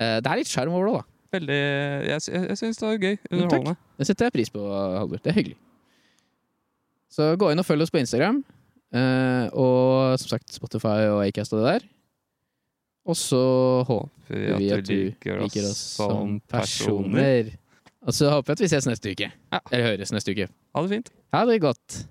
uh, 0.00 0.18
det 0.18 0.26
er 0.26 0.40
litt 0.40 0.50
sjarm 0.50 0.74
over 0.74 0.90
det, 0.90 0.96
da. 0.98 1.12
Veldig, 1.36 1.62
jeg, 2.06 2.26
jeg 2.32 2.58
syns 2.58 2.80
det 2.80 2.88
var 2.88 3.00
gøy. 3.02 3.16
Underholdende. 3.30 3.76
Det 3.98 4.08
setter 4.08 4.28
jeg 4.28 4.36
pris 4.36 4.52
på, 4.52 4.62
Halvor. 4.70 5.20
Det 5.22 5.32
er 5.32 5.38
hyggelig. 5.40 5.58
Så 7.12 7.32
gå 7.38 7.50
inn 7.52 7.62
og 7.62 7.66
følg 7.66 7.86
oss 7.86 7.92
på 7.94 8.00
Instagram. 8.02 8.42
Uh, 8.94 9.46
og 9.52 10.16
som 10.22 10.36
sagt 10.36 10.54
Spotify 10.54 11.10
og 11.10 11.22
Acast 11.26 11.54
og 11.54 11.62
det 11.62 11.76
der. 11.76 11.86
Og 13.06 13.16
så 13.18 13.42
håper 13.86 14.34
vi 14.34 14.42
vi 14.42 14.58
vi 14.64 14.70
at 14.74 14.86
du 14.86 14.98
liker 15.42 15.68
oss 15.68 15.82
som 15.98 16.40
personer. 16.50 17.14
personer. 17.14 17.54
Og 18.06 18.14
så 18.14 18.30
håper 18.30 18.52
jeg 18.52 18.58
at 18.58 18.64
vi 18.64 18.70
ses 18.70 18.86
neste 18.86 19.14
uke. 19.14 19.30
Ja. 19.30 19.60
Eller 19.70 19.92
høres 19.92 20.12
neste 20.14 20.34
uke. 20.34 20.48
Ha 20.74 20.82
det 20.82 20.92
fint. 20.94 21.10
Ha 21.34 21.44
det 21.46 21.60
godt. 21.62 22.06